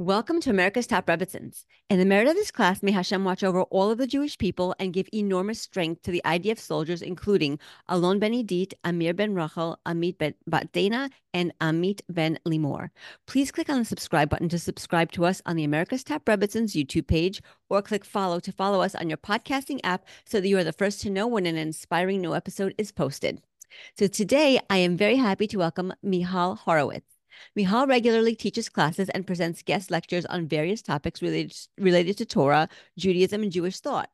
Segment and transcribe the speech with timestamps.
[0.00, 1.66] Welcome to America's Top Rebbitzins.
[1.90, 4.74] In the merit of this class, may Hashem watch over all of the Jewish people
[4.78, 9.78] and give enormous strength to the IDF soldiers, including Alon ben Idit, Amir ben Rachel,
[9.84, 12.88] Amit ben Batdana, and Amit ben Limor.
[13.26, 16.74] Please click on the subscribe button to subscribe to us on the America's Top Rebbitzins
[16.74, 20.56] YouTube page, or click follow to follow us on your podcasting app so that you
[20.56, 23.42] are the first to know when an inspiring new episode is posted.
[23.98, 27.09] So today, I am very happy to welcome Michal Horowitz.
[27.54, 32.68] Michal regularly teaches classes and presents guest lectures on various topics related, related to Torah,
[32.96, 34.10] Judaism, and Jewish thought.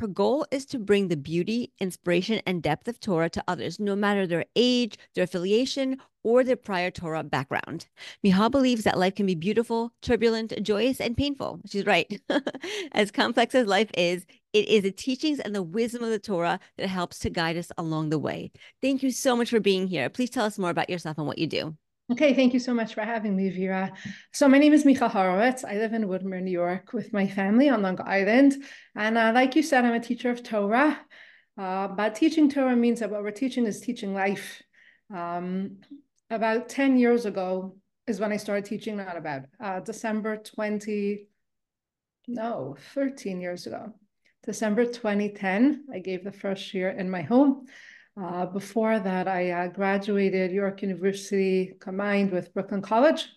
[0.00, 3.94] Her goal is to bring the beauty, inspiration, and depth of Torah to others, no
[3.94, 7.86] matter their age, their affiliation, or their prior Torah background.
[8.22, 11.60] Michal believes that life can be beautiful, turbulent, joyous, and painful.
[11.66, 12.20] She's right.
[12.92, 16.60] as complex as life is, it is the teachings and the wisdom of the Torah
[16.78, 18.52] that helps to guide us along the way.
[18.80, 20.08] Thank you so much for being here.
[20.08, 21.76] Please tell us more about yourself and what you do.
[22.12, 23.92] Okay, thank you so much for having me, Vera.
[24.32, 25.62] So my name is Michal Horowitz.
[25.62, 28.56] I live in Woodmere, New York with my family on Long Island.
[28.96, 30.98] And uh, like you said, I'm a teacher of Torah.
[31.56, 34.60] Uh, but teaching Torah means that what we're teaching is teaching life.
[35.14, 35.76] Um,
[36.30, 37.76] about 10 years ago
[38.08, 41.28] is when I started teaching, not about, uh, December 20,
[42.26, 43.94] no, 13 years ago.
[44.44, 47.66] December 2010, I gave the first shiur in my home.
[48.20, 53.28] Uh, before that, I uh, graduated York University combined with Brooklyn College,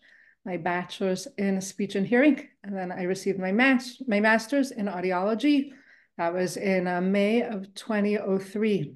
[0.45, 4.87] my bachelor's in speech and hearing, and then I received my, mas my master's in
[4.87, 5.71] audiology.
[6.17, 8.93] That was in uh, May of 2003.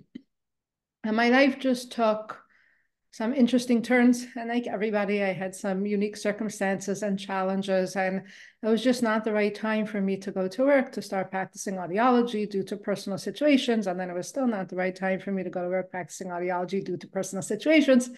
[1.03, 2.39] And my life just took
[3.17, 4.27] some interesting turns.
[4.35, 7.95] And like everybody, I had some unique circumstances and challenges.
[7.95, 8.21] And
[8.61, 11.31] it was just not the right time for me to go to work to start
[11.31, 13.87] practicing audiology due to personal situations.
[13.87, 15.89] And then it was still not the right time for me to go to work
[15.89, 18.11] practicing audiology due to personal situations.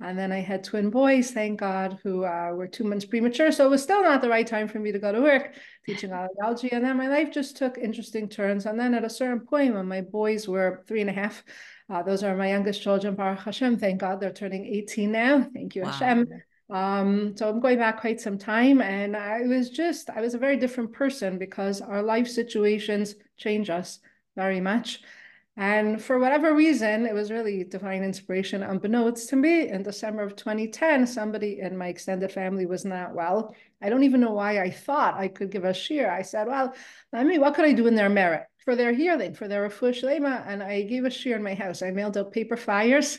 [0.00, 3.50] And then I had twin boys, thank God, who uh, were two months premature.
[3.50, 6.10] So it was still not the right time for me to go to work teaching
[6.10, 6.68] audiology.
[6.70, 8.66] And then my life just took interesting turns.
[8.66, 11.42] And then at a certain point, when my boys were three and a half,
[11.90, 13.78] uh, those are my youngest children, Baruch Hashem.
[13.78, 15.46] Thank God they're turning 18 now.
[15.52, 15.90] Thank you, wow.
[15.90, 16.28] Hashem.
[16.70, 20.38] Um, so I'm going back quite some time, and I was just, I was a
[20.38, 23.98] very different person because our life situations change us
[24.34, 25.02] very much.
[25.56, 28.62] And for whatever reason, it was really divine inspiration.
[28.62, 33.54] Unbeknownst to me, in December of 2010, somebody in my extended family was not well.
[33.80, 36.10] I don't even know why I thought I could give a shiur.
[36.10, 36.74] I said, well,
[37.12, 38.46] I mean, what could I do in their merit?
[38.64, 41.82] For their healing, for their refuah shlema, and I gave a shiur in my house.
[41.82, 43.18] I mailed out paper flyers.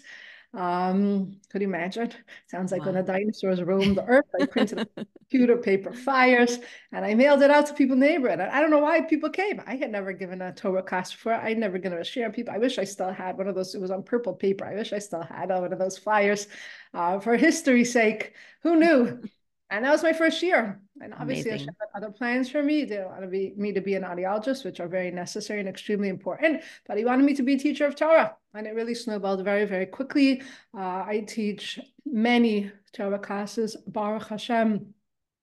[0.55, 2.13] Um, could you imagine?
[2.47, 2.93] Sounds like wow.
[2.93, 4.25] when the dinosaurs roamed the earth.
[4.39, 4.87] I printed
[5.19, 6.59] computer paper flyers
[6.93, 8.39] and I mailed it out to people in the neighborhood.
[8.39, 9.61] And I don't know why people came.
[9.65, 11.33] I had never given a Torah class before.
[11.33, 12.33] I'd never given a shiur.
[12.33, 13.75] People, I wish I still had one of those.
[13.75, 14.65] It was on purple paper.
[14.65, 16.47] I wish I still had one of those flyers.
[16.93, 18.33] Uh, for history's sake,
[18.63, 19.21] who knew?
[19.69, 20.79] And that was my first year.
[21.01, 21.69] And obviously, Amazing.
[21.69, 22.85] I had other plans for me.
[22.85, 26.61] They wanted me, me to be an audiologist, which are very necessary and extremely important.
[26.87, 28.35] But he wanted me to be a teacher of Torah.
[28.53, 30.41] And it really snowballed very, very quickly.
[30.77, 34.93] Uh, I teach many Torah classes, Baruch Hashem,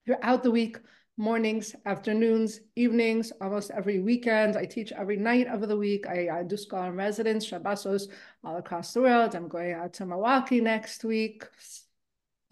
[0.07, 0.79] throughout the week,
[1.17, 4.57] mornings, afternoons, evenings, almost every weekend.
[4.57, 6.07] I teach every night of the week.
[6.07, 8.09] I, I do scholar in residence, Shabbosos,
[8.45, 9.35] all across the world.
[9.35, 11.45] I'm going out to Milwaukee next week.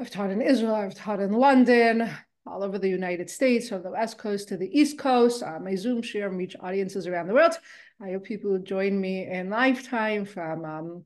[0.00, 2.10] I've taught in Israel, I've taught in London,
[2.46, 5.42] all over the United States, from the West Coast to the East Coast.
[5.42, 7.52] Uh, my Zoom shiur reach audiences around the world.
[8.02, 11.04] I hope people who join me in lifetime from um,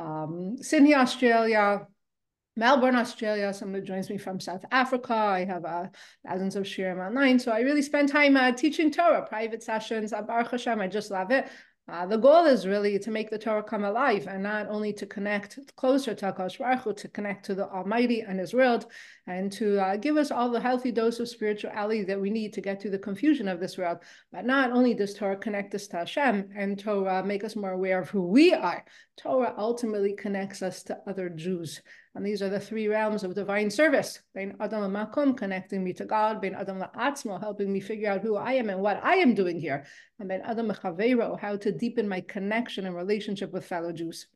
[0.00, 1.88] um, Sydney, Australia,
[2.54, 3.52] Melbourne, Australia.
[3.52, 5.12] Someone joins me from South Africa.
[5.12, 5.86] I have uh,
[6.24, 7.40] thousands of shiurim online.
[7.40, 10.12] So I really spend time uh, teaching Torah, private sessions.
[10.12, 11.48] Uh, Baruch Hashem, I just love it.
[11.88, 15.06] Uh, the goal is really to make the Torah come alive and not only to
[15.06, 18.86] connect closer to HaKadosh Baruch Hu, to connect to the Almighty and His world,
[19.28, 22.60] and to uh, give us all the healthy dose of spirituality that we need to
[22.60, 23.98] get through the confusion of this world.
[24.32, 28.00] But not only does Torah connect us to Hashem and Torah make us more aware
[28.00, 28.84] of who we are,
[29.16, 31.82] Torah ultimately connects us to other Jews.
[32.16, 34.20] And these are the three realms of divine service.
[34.34, 36.40] Bein Adam Makom, connecting me to God.
[36.40, 39.60] Bein Adam Atzmo, helping me figure out who I am and what I am doing
[39.60, 39.84] here.
[40.18, 44.28] And Bein Adam Chavero, how to deepen my connection and relationship with fellow Jews.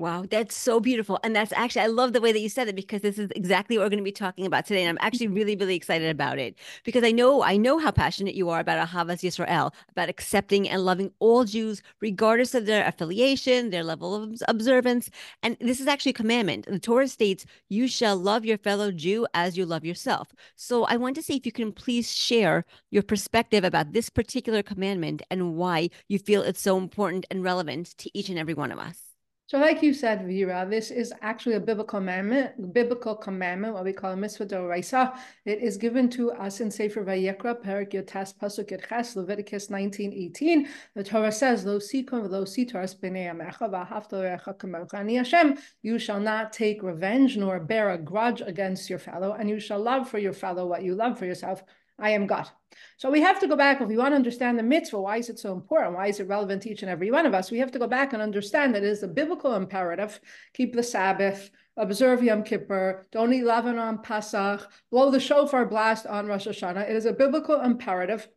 [0.00, 1.20] Wow, that's so beautiful.
[1.22, 3.76] And that's actually, I love the way that you said it because this is exactly
[3.76, 4.80] what we're going to be talking about today.
[4.82, 8.34] And I'm actually really, really excited about it because I know, I know how passionate
[8.34, 13.68] you are about Ahavas Yisrael, about accepting and loving all Jews, regardless of their affiliation,
[13.68, 15.10] their level of observance.
[15.42, 16.64] And this is actually a commandment.
[16.64, 20.34] The Torah states, you shall love your fellow Jew as you love yourself.
[20.56, 24.62] So I want to see if you can please share your perspective about this particular
[24.62, 28.72] commandment and why you feel it's so important and relevant to each and every one
[28.72, 29.09] of us.
[29.50, 33.92] So like you said, Vera, this is actually a biblical commandment, biblical commandment, what we
[33.92, 35.18] call a mitzvah d'oraisa.
[35.44, 40.68] It is given to us in Sefer Vayikra, Perek Yotes Pasuk Ches, Leviticus 19:18.
[40.94, 47.36] The Torah says, "Lo b'nei amecha v'haftorecha kamocha." Ani Hashem, you shall not take revenge
[47.36, 50.84] nor bear a grudge against your fellow, and you shall love for your fellow what
[50.84, 51.64] you love for yourself.
[52.00, 52.48] I am God.
[52.96, 55.00] So we have to go back if we want to understand the mitzvah.
[55.00, 55.94] Why is it so important?
[55.94, 57.50] Why is it relevant to each and every one of us?
[57.50, 60.20] We have to go back and understand that it is a biblical imperative:
[60.54, 66.06] keep the Sabbath, observe Yom Kippur, don't eat leaven on Pesach, blow the shofar blast
[66.06, 66.88] on Rosh Hashanah.
[66.88, 68.28] It is a biblical imperative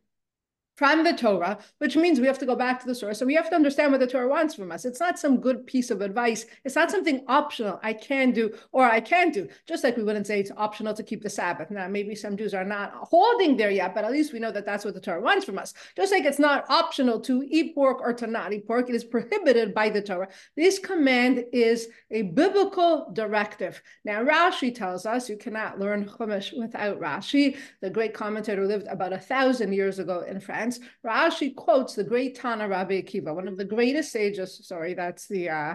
[0.76, 3.18] from the Torah, which means we have to go back to the source.
[3.18, 4.84] So we have to understand what the Torah wants from us.
[4.84, 6.46] It's not some good piece of advice.
[6.64, 9.48] It's not something optional I can do or I can't do.
[9.66, 11.70] Just like we wouldn't say it's optional to keep the Sabbath.
[11.70, 14.66] Now, maybe some Jews are not holding there yet, but at least we know that
[14.66, 15.74] that's what the Torah wants from us.
[15.96, 19.04] Just like it's not optional to eat pork or to not eat pork, it is
[19.04, 20.28] prohibited by the Torah.
[20.56, 23.80] This command is a biblical directive.
[24.04, 28.88] Now, Rashi tells us you cannot learn Chumash without Rashi, the great commentator who lived
[28.88, 33.34] about a thousand years ago in France sense, Rashi quotes the great Tana Rabbi Akiva,
[33.34, 34.60] one of the greatest sages.
[34.66, 35.74] Sorry, that's the uh,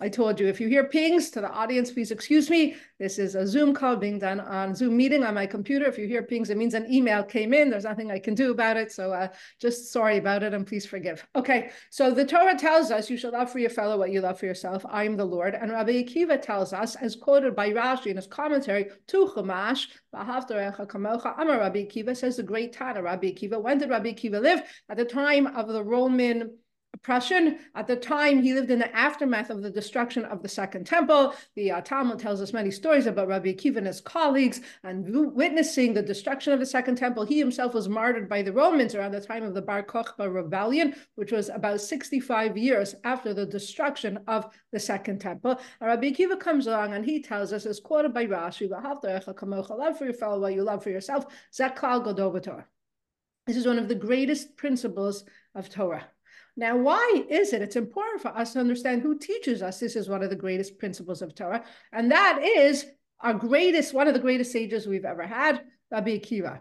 [0.00, 2.76] I told you, if you hear pings to the audience, please excuse me.
[3.00, 5.86] This is a Zoom call being done on Zoom meeting on my computer.
[5.86, 7.68] If you hear pings, it means an email came in.
[7.68, 8.92] There's nothing I can do about it.
[8.92, 9.28] So uh,
[9.60, 11.26] just sorry about it and please forgive.
[11.34, 14.38] Okay, so the Torah tells us you shall love for your fellow what you love
[14.38, 14.86] for yourself.
[14.88, 15.56] I am the Lord.
[15.56, 21.58] And Rabbi Akiva tells us, as quoted by Rashi in his commentary, to Chumash, Amar
[21.58, 23.60] Rabbi Akiva says the great Tana Rabbi Akiva.
[23.60, 24.62] When did Rabbi Akiva live?
[24.88, 26.56] At the time of the Roman
[26.94, 27.58] oppression.
[27.74, 31.34] At the time, he lived in the aftermath of the destruction of the Second Temple.
[31.56, 35.04] The uh, Talmud tells us many stories about Rabbi Akiva and his colleagues and
[35.34, 37.24] witnessing the destruction of the Second Temple.
[37.24, 40.94] He himself was martyred by the Romans around the time of the Bar Kokhba rebellion,
[41.14, 45.58] which was about 65 years after the destruction of the Second Temple.
[45.80, 50.04] And Rabbi Akiva comes along and he tells us, as quoted by Rashi, love for
[50.04, 51.26] your fellow while you love for yourself.
[51.52, 52.02] Zakal.
[53.46, 55.24] This is one of the greatest principles
[55.54, 56.06] of Torah.
[56.56, 57.62] Now, why is it?
[57.62, 59.80] It's important for us to understand who teaches us.
[59.80, 62.86] This is one of the greatest principles of Torah, and that is
[63.20, 66.60] our greatest, one of the greatest sages we've ever had, Rabbi Akiva.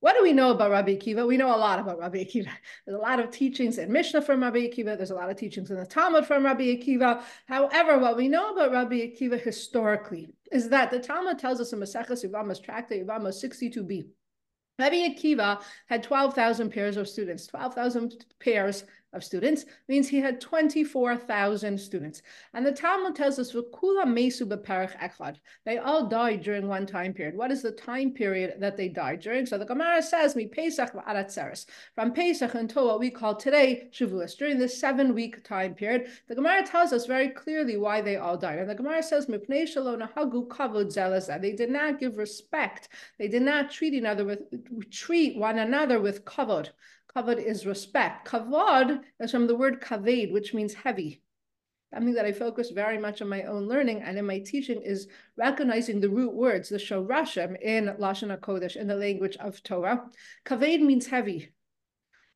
[0.00, 1.26] What do we know about Rabbi Akiva?
[1.26, 2.48] We know a lot about Rabbi Akiva.
[2.86, 4.96] There's a lot of teachings in Mishnah from Rabbi Akiva.
[4.96, 7.22] There's a lot of teachings in the Talmud from Rabbi Akiva.
[7.46, 11.80] However, what we know about Rabbi Akiva historically is that the Talmud tells us in
[11.80, 14.06] Maseches Yevamos Tractate Yevamos 62b.
[14.78, 21.78] Rabbi Akiva had 12,000 pairs of students, 12,000 pairs of students means he had 24,000
[21.78, 22.22] students.
[22.54, 25.36] And the Talmud tells us, V'kula mesu echad.
[25.64, 27.36] They all died during one time period.
[27.36, 29.46] What is the time period that they died during?
[29.46, 30.92] So the Gemara says, Mi Pesach.
[31.94, 36.64] From Pesach until what we call today, Shavuos, during this seven-week time period, the Gemara
[36.64, 38.58] tells us very clearly why they all died.
[38.58, 41.40] And the Gemara says, Mipnei shalom hagu kavod.
[41.40, 42.88] They did not give respect.
[43.18, 46.70] They did not treat another with treat one another with kavod.
[47.16, 48.28] Kavod is respect.
[48.28, 51.22] Kavod is from the word kaved, which means heavy.
[51.92, 55.08] Something that I focus very much on my own learning and in my teaching is
[55.36, 60.08] recognizing the root words, the shorashim in Lashon HaKodesh, in the language of Torah.
[60.44, 61.52] Kaved means heavy.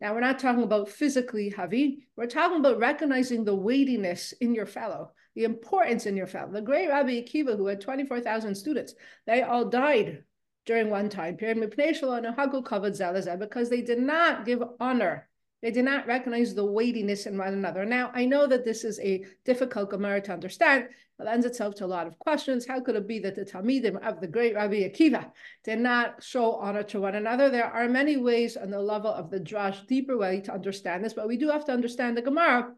[0.00, 2.08] Now, we're not talking about physically heavy.
[2.16, 6.50] We're talking about recognizing the weightiness in your fellow, the importance in your fellow.
[6.50, 8.94] The great Rabbi Akiva, who had 24,000 students,
[9.24, 10.24] they all died
[10.66, 15.28] during one time period, because they did not give honor.
[15.62, 17.86] They did not recognize the weightiness in one another.
[17.86, 20.88] Now, I know that this is a difficult Gemara to understand.
[21.18, 22.66] It lends itself to a lot of questions.
[22.66, 25.30] How could it be that the Talmidim of the great Rabbi Akiva
[25.64, 27.48] did not show honor to one another?
[27.48, 31.14] There are many ways on the level of the drash, deeper way to understand this,
[31.14, 32.74] but we do have to understand the Gemara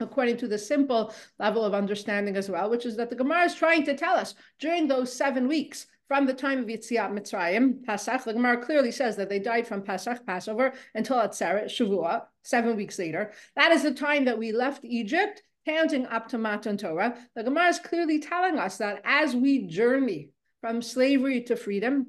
[0.00, 3.54] according to the simple level of understanding as well, which is that the Gemara is
[3.54, 8.24] trying to tell us during those seven weeks, from the time of Yitziat Mitzrayim, Pesach,
[8.24, 12.98] the Gemara clearly says that they died from Pesach, Passover, until Atzeret, Shavua, seven weeks
[12.98, 13.32] later.
[13.56, 17.16] That is the time that we left Egypt, counting up to Matan Torah.
[17.36, 20.30] The Gemara is clearly telling us that as we journey
[20.62, 22.06] from slavery to freedom,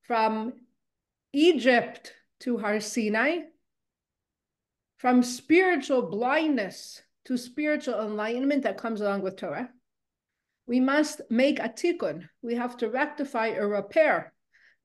[0.00, 0.54] from
[1.34, 3.40] Egypt to Har Sinai,
[4.96, 9.68] from spiritual blindness to spiritual enlightenment that comes along with Torah,
[10.70, 12.28] we must make a tikkun.
[12.42, 14.32] We have to rectify or repair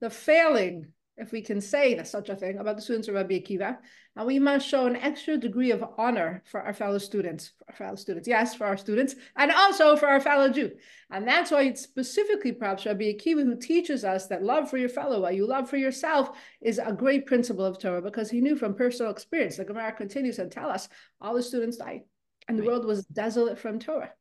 [0.01, 3.77] the failing, if we can say such a thing, about the students of Rabbi Akiva.
[4.15, 7.75] And we must show an extra degree of honor for our fellow students, for our
[7.75, 10.71] fellow students, yes, for our students, and also for our fellow Jew.
[11.11, 14.89] And that's why it's specifically perhaps Rabbi Akiva who teaches us that love for your
[14.89, 18.55] fellow while you love for yourself is a great principle of Torah because he knew
[18.55, 19.57] from personal experience.
[19.57, 20.89] The Gemara continues and tell us
[21.21, 22.01] all the students died
[22.47, 24.11] And the world was desolate from Torah.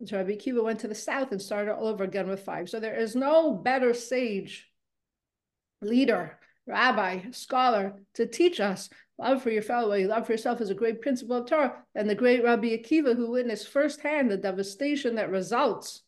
[0.00, 2.68] And so Rabbi Akiva went to the south and started all over again with five.
[2.68, 4.68] So there is no better sage,
[5.82, 8.88] leader, rabbi, scholar to teach us
[9.18, 12.14] love for your fellow, love for yourself is a great principle of Torah than the
[12.14, 16.02] great Rabbi Akiva who witnessed firsthand the devastation that results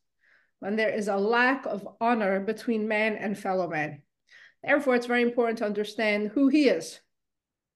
[0.60, 4.00] when there is a lack of honor between man and fellow man.
[4.64, 7.00] Therefore, it's very important to understand who he is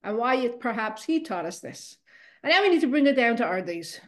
[0.02, 1.99] and why it, perhaps he taught us this.
[2.42, 4.00] And now we need to bring it down to our days.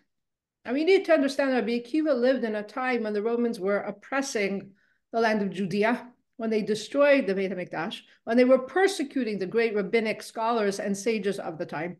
[0.64, 3.58] And we need to understand that Rabbi Akiva lived in a time when the Romans
[3.58, 4.72] were oppressing
[5.12, 9.46] the land of Judea, when they destroyed the Beit HaMikdash, when they were persecuting the
[9.46, 11.96] great rabbinic scholars and sages of the time.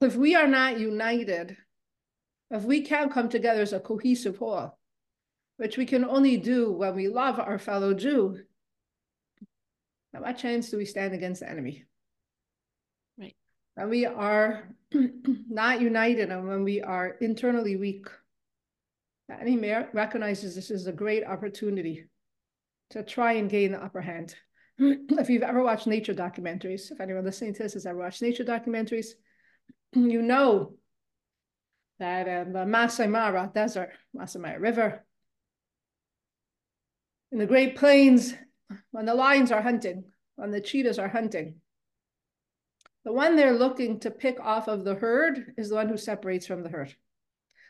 [0.00, 1.56] If we are not united,
[2.50, 4.78] if we can't come together as a cohesive whole,
[5.56, 8.38] which we can only do when we love our fellow Jew,
[10.12, 11.84] now what chance do we stand against the enemy?
[13.74, 18.06] When we are not united and when we are internally weak,
[19.28, 22.06] the enemy recognizes this is a great opportunity
[22.90, 24.34] to try and gain the upper hand.
[24.78, 28.44] if you've ever watched nature documentaries, if anyone listening to this has ever watched nature
[28.44, 29.08] documentaries,
[29.94, 30.74] you know
[31.98, 35.04] that in the Masai Mara desert, Masai Mara River,
[37.32, 38.34] in the Great Plains,
[38.92, 40.04] when the lions are hunting,
[40.36, 41.56] when the cheetahs are hunting,
[43.04, 46.46] the one they're looking to pick off of the herd is the one who separates
[46.46, 46.94] from the herd,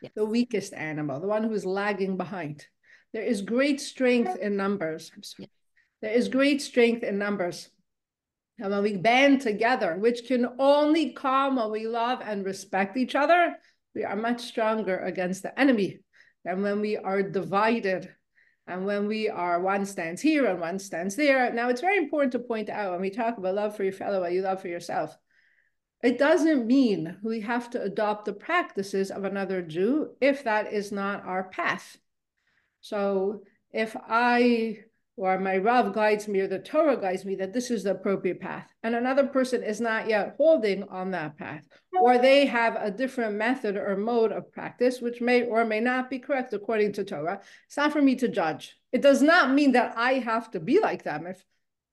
[0.02, 0.12] Yes.
[0.14, 2.66] the weakest animal, the one who is lagging behind.
[3.12, 5.12] There is great strength in numbers.
[5.22, 5.50] Sorry.
[6.02, 7.70] There is great strength in numbers.
[8.58, 13.14] And when we band together, which can only come when we love and respect each
[13.14, 13.56] other,
[13.94, 16.00] we are much stronger against the enemy
[16.44, 18.12] than when we are divided
[18.66, 21.52] and when we are one stands here and one stands there.
[21.52, 24.20] Now, it's very important to point out when we talk about love for your fellow,
[24.20, 25.16] what you love for yourself.
[26.04, 30.92] It doesn't mean we have to adopt the practices of another Jew if that is
[30.92, 31.96] not our path.
[32.82, 33.42] So
[33.72, 34.84] if I
[35.16, 38.38] or my Rav guides me or the Torah guides me that this is the appropriate
[38.38, 41.66] path, and another person is not yet holding on that path,
[42.02, 46.10] or they have a different method or mode of practice, which may or may not
[46.10, 48.76] be correct according to Torah, it's not for me to judge.
[48.92, 51.26] It does not mean that I have to be like them.
[51.26, 51.44] If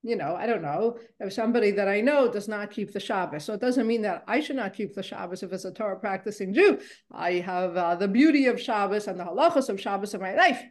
[0.03, 3.45] you know, I don't know, if somebody that I know does not keep the Shabbos.
[3.45, 5.99] So it doesn't mean that I should not keep the Shabbos if it's a Torah
[5.99, 6.79] practicing Jew.
[7.11, 10.61] I have uh, the beauty of Shabbos and the halachas of Shabbos in my life.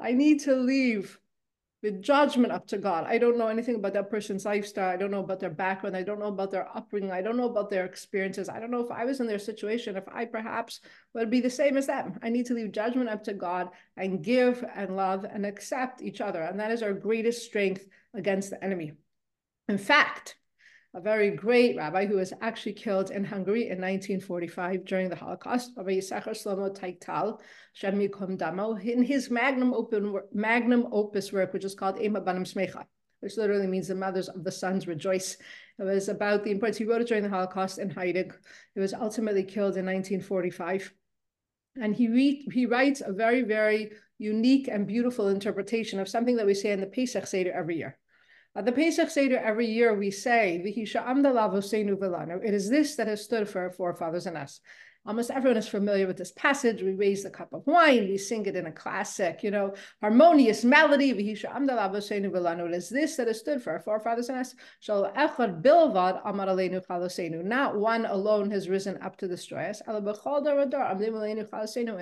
[0.00, 1.18] I need to leave
[1.82, 3.06] the judgment up to God.
[3.06, 4.90] I don't know anything about that person's lifestyle.
[4.90, 5.96] I don't know about their background.
[5.96, 7.10] I don't know about their upbringing.
[7.10, 8.50] I don't know about their experiences.
[8.50, 10.80] I don't know if I was in their situation, if I perhaps
[11.14, 12.18] would be the same as them.
[12.22, 16.20] I need to leave judgment up to God and give and love and accept each
[16.20, 16.42] other.
[16.42, 18.92] And that is our greatest strength against the enemy.
[19.68, 20.36] In fact,
[20.92, 25.70] a very great rabbi who was actually killed in Hungary in 1945 during the Holocaust,
[25.76, 27.40] Rabbi Yisachar Shlomo Teichtal,
[27.74, 32.42] Shem Yikom Damo, in his magnum, open, magnum opus work, which is called Ema Banim
[32.42, 32.84] Smecha,
[33.20, 35.36] which literally means the mothers of the sons rejoice.
[35.78, 36.78] It was about the importance.
[36.78, 38.32] He wrote it during the Holocaust in Heidig.
[38.74, 40.92] It was ultimately killed in 1945.
[41.80, 46.44] And he, re- he writes a very, very unique and beautiful interpretation of something that
[46.44, 47.98] we say in the Pesach Seder every year.
[48.54, 50.76] At the Pesach Seder every year we say, It
[52.54, 54.60] is this that has stood for our forefathers and us.
[55.06, 56.82] Almost everyone is familiar with this passage.
[56.82, 60.62] We raise the cup of wine, we sing it in a classic, you know, harmonious
[60.62, 61.08] melody.
[61.10, 61.42] Is
[62.90, 64.54] this that has stood for our forefathers and us.
[67.48, 69.80] Not one alone has risen up to destroy us.
[69.88, 70.04] In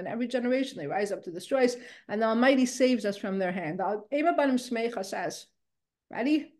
[0.06, 1.76] every generation they rise up to destroy us,
[2.08, 3.78] and the Almighty saves us from their hand.
[3.78, 4.02] The
[5.04, 5.46] says,
[6.10, 6.52] Ready?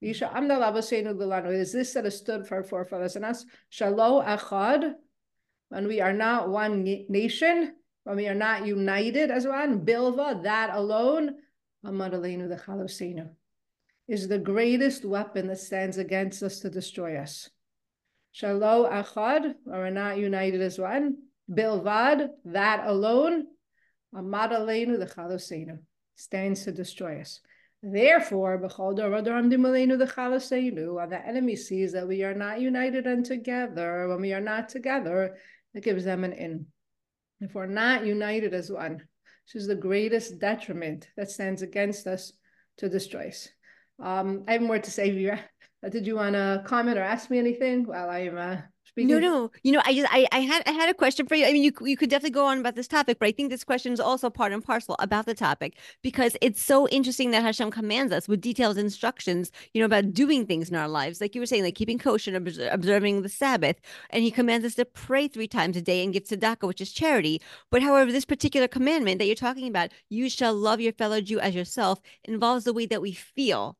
[0.00, 3.44] Is this that has stood for our forefathers and us.
[3.70, 4.94] Shalom Achad.
[5.68, 10.70] When we are not one nation, when we are not united as one, Bilva, that
[10.72, 11.34] alone,
[14.08, 17.50] is the greatest weapon that stands against us to destroy us.
[18.32, 21.16] Shalom Achad, we're not united as one,
[21.50, 23.46] Bilvad, that alone,
[24.14, 25.78] Amadalenu the Chalosenu,
[26.14, 27.40] stands to destroy us.
[27.88, 28.68] Therefore, the
[31.24, 35.36] enemy sees that we are not united and together, when we are not together,
[35.72, 36.66] it gives them an in.
[37.40, 39.06] If we're not united as one,
[39.46, 42.32] this is the greatest detriment that stands against us
[42.78, 43.48] to destroy us.
[44.02, 45.38] Um, I have more to say, Vera.
[45.88, 48.62] Did you want to comment or ask me anything while I am uh,
[48.96, 49.50] no, no.
[49.62, 51.44] You know, I just I, I had I had a question for you.
[51.44, 53.64] I mean, you you could definitely go on about this topic, but I think this
[53.64, 57.70] question is also part and parcel about the topic because it's so interesting that Hashem
[57.70, 61.40] commands us with detailed instructions, you know, about doing things in our lives, like you
[61.42, 63.76] were saying, like keeping kosher and observing the Sabbath,
[64.10, 66.92] and He commands us to pray three times a day and give tzedakah, which is
[66.92, 67.40] charity.
[67.70, 71.38] But however, this particular commandment that you're talking about, you shall love your fellow Jew
[71.40, 73.76] as yourself, involves the way that we feel.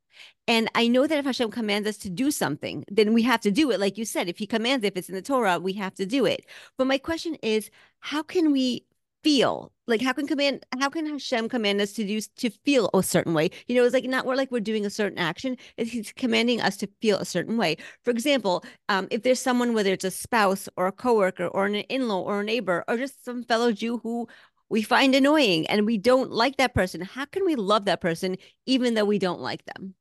[0.49, 3.51] And I know that if Hashem commands us to do something, then we have to
[3.51, 3.81] do it.
[3.81, 6.25] Like you said, if he commands, if it's in the Torah, we have to do
[6.25, 6.47] it.
[6.79, 7.71] But my question is,
[8.01, 8.87] how can we
[9.27, 9.73] feel?
[9.89, 13.35] Like how can command how can Hashem command us to do to feel a certain
[13.35, 13.51] way?
[13.67, 16.61] You know, it's like not we're like we're doing a certain action, it's he's commanding
[16.61, 17.77] us to feel a certain way.
[18.05, 21.75] For example, um, if there's someone, whether it's a spouse or a coworker or an
[21.75, 24.29] in-law or a neighbor or just some fellow Jew who
[24.69, 28.37] we find annoying and we don't like that person, how can we love that person
[28.65, 29.95] even though we don't like them?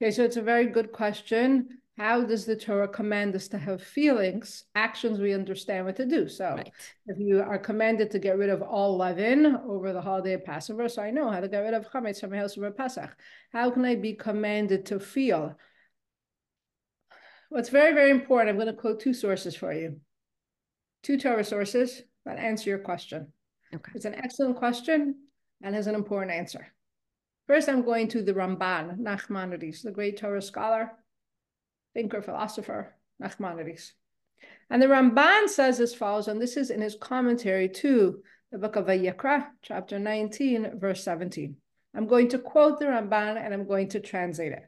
[0.00, 1.80] Okay, so it's a very good question.
[1.96, 4.64] How does the Torah command us to have feelings?
[4.76, 6.28] Actions we understand what to do.
[6.28, 6.70] So right.
[7.08, 10.88] if you are commanded to get rid of all leaven over the holiday of Passover,
[10.88, 13.10] so I know how to get rid of chametz from my house over Pesach.
[13.52, 15.56] How can I be commanded to feel?
[17.48, 19.96] What's very, very important, I'm going to quote two sources for you.
[21.02, 23.32] Two Torah sources that answer your question.
[23.74, 23.92] Okay.
[23.96, 25.16] It's an excellent question
[25.62, 26.68] and has an important answer.
[27.48, 30.92] First, I'm going to the Ramban, Nachmanides, the great Torah scholar,
[31.94, 33.92] thinker, philosopher, Nachmanides.
[34.68, 38.76] And the Ramban says as follows, and this is in his commentary to the book
[38.76, 41.56] of Vayikra, chapter 19, verse 17.
[41.96, 44.64] I'm going to quote the Ramban and I'm going to translate it.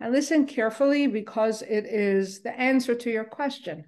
[0.00, 3.84] And listen carefully because it is the answer to your question.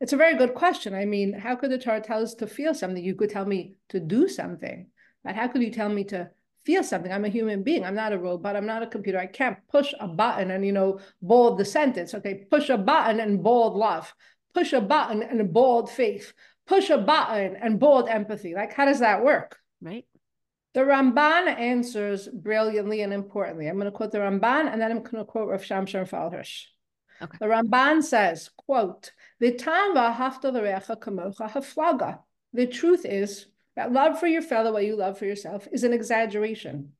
[0.00, 0.94] It's a very good question.
[0.94, 3.02] I mean, how could the Torah tell us to feel something?
[3.02, 4.86] You could tell me to do something,
[5.24, 6.30] but how could you tell me to
[6.64, 7.12] feel something.
[7.12, 7.84] I'm a human being.
[7.84, 8.56] I'm not a robot.
[8.56, 9.18] I'm not a computer.
[9.18, 12.14] I can't push a button and, you know, bold the sentence.
[12.14, 12.46] Okay.
[12.50, 14.14] Push a button and bold love.
[14.54, 16.32] Push a button and bold faith.
[16.66, 18.54] Push a button and bold empathy.
[18.54, 19.58] Like, how does that work?
[19.80, 20.04] Right.
[20.74, 23.68] The Ramban answers brilliantly and importantly.
[23.68, 26.30] I'm going to quote the Ramban and then I'm going to quote Rav Shamshon Raphael
[26.30, 26.66] Hirsch.
[27.20, 27.38] Okay.
[27.40, 32.20] The Ramban says, quote, the Tana hafta the Recha kamocha haflaga.
[32.52, 33.46] the truth is
[33.78, 36.94] that love for your fellow what you love for yourself is an exaggeration.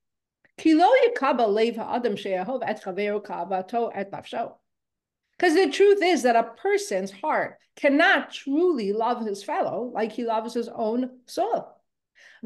[5.37, 10.23] Because the truth is that a person's heart cannot truly love his fellow like he
[10.25, 11.67] loves his own soul.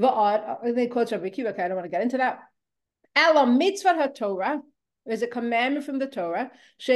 [0.03, 2.40] Uh, they quote Rabbi Akiva, I don't want to get into that.
[4.14, 4.62] Torah
[5.05, 6.51] there's a commandment from the Torah.
[6.87, 6.93] The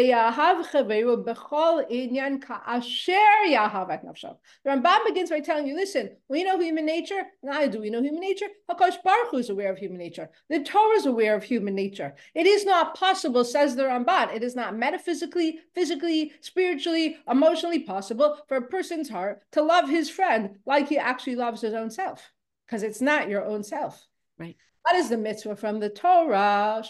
[4.66, 7.22] Ramban begins by telling you, listen, we know human nature.
[7.42, 8.46] Now do we know human nature?
[8.70, 10.30] Hakadosh Baruch Hu is aware of human nature.
[10.48, 12.14] The Torah is aware of human nature.
[12.34, 14.34] It is not possible, says the Ramban.
[14.34, 20.08] It is not metaphysically, physically, spiritually, emotionally possible for a person's heart to love his
[20.08, 22.32] friend like he actually loves his own self,
[22.66, 24.06] because it's not your own self.
[24.38, 24.56] Right.
[24.86, 26.80] What is the mitzvah from the Torah?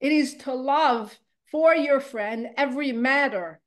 [0.00, 1.18] It is to love
[1.50, 3.60] for your friend every matter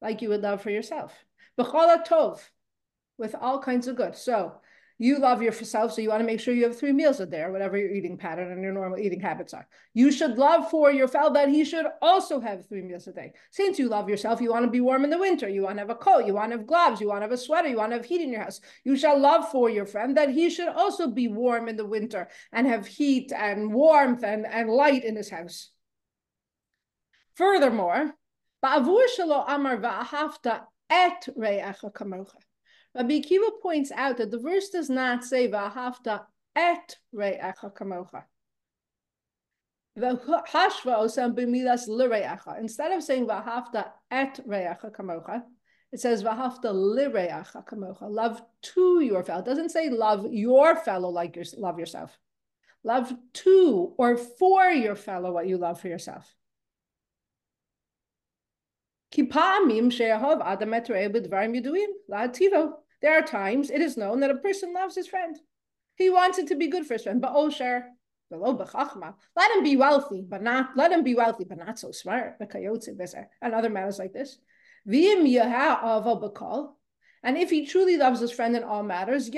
[0.00, 1.12] like you would love for yourself.
[1.58, 4.16] With all kinds of good.
[4.16, 4.62] So
[4.98, 7.42] you love yourself, so you want to make sure you have three meals a day
[7.42, 9.68] or whatever your eating pattern and your normal eating habits are.
[9.94, 13.32] You should love for your fellow that he should also have three meals a day.
[13.52, 15.82] Since you love yourself, you want to be warm in the winter, you want to
[15.82, 17.76] have a coat, you want to have gloves, you want to have a sweater, you
[17.76, 18.60] want to have heat in your house.
[18.84, 22.28] You shall love for your friend that he should also be warm in the winter
[22.52, 25.70] and have heat and warmth and, and light in his house.
[27.36, 28.14] Furthermore,
[28.64, 31.28] Ba'avur shelo amar va'ahavta et
[32.94, 38.24] Rabbi Akiva points out that the verse does not say "Va'hafta et re'echa kamocha."
[42.60, 45.42] Instead of saying "Va'hafta et re'echa kamocha,"
[45.92, 49.40] it says "Va'hafta lire'echa kamocha." Love to your fellow.
[49.40, 52.18] It doesn't say love your fellow like you love yourself.
[52.84, 56.34] Love to or for your fellow what you love for yourself.
[63.00, 65.36] There are times it is known that a person loves his friend.
[65.96, 67.84] He wants it to be good for his friend, but oh, sure.
[68.30, 72.36] Oh, let him be wealthy, but not let him be wealthy, but not so smart.
[72.38, 74.38] And other matters like this.
[77.22, 79.28] And if he truly loves his friend in all matters,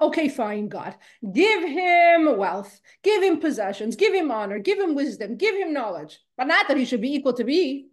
[0.00, 0.96] okay, fine, God.
[1.32, 6.20] Give him wealth, give him possessions, give him honor, give him wisdom, give him knowledge,
[6.36, 7.88] but not that he should be equal to me.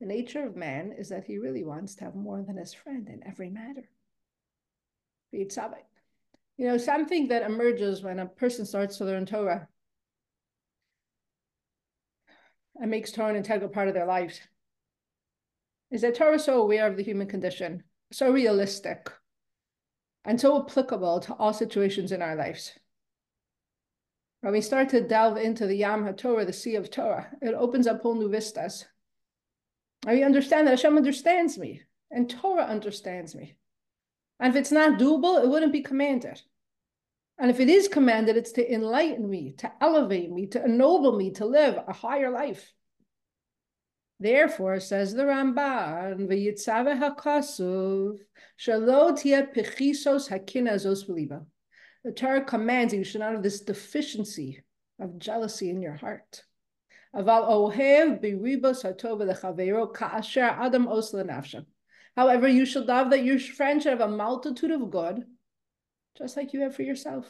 [0.00, 3.08] The nature of man is that he really wants to have more than his friend
[3.08, 3.88] in every matter.
[6.60, 9.66] You know, something that emerges when a person starts to learn Torah
[12.76, 14.42] and makes Torah an integral part of their lives
[15.90, 19.10] is that Torah is so aware of the human condition, so realistic,
[20.26, 22.78] and so applicable to all situations in our lives.
[24.42, 27.86] When we start to delve into the Yam HaTorah, the Sea of Torah, it opens
[27.86, 28.84] up whole new vistas.
[30.06, 33.56] And we understand that Hashem understands me, and Torah understands me.
[34.40, 36.40] And if it's not doable, it wouldn't be commanded.
[37.38, 41.30] And if it is commanded, it's to enlighten me, to elevate me, to ennoble me,
[41.32, 42.72] to live a higher life.
[44.18, 48.18] Therefore, says the Ramban, v'yitzave hakasuv,
[48.58, 51.46] shalo tia pechisos hakinazos beliba.
[52.04, 54.62] The Torah commands you should not have this deficiency
[54.98, 56.44] of jealousy in your heart.
[57.14, 61.64] Aval ohev biribos hatov lechavero ka'asher adam os lenafshem.
[62.20, 65.24] However, you should love that your friend should have a multitude of good,
[66.18, 67.24] just like you have for yourself.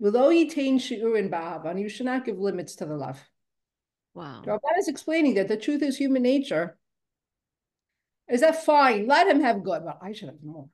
[0.00, 3.20] Below yitain shi'urin ba'avan, you should not give limits to the love.
[4.14, 4.42] Wow.
[4.44, 6.76] Ramban is explaining that the truth is human nature.
[8.28, 9.06] Is that fine?
[9.06, 10.68] Let him have good, but I should have more.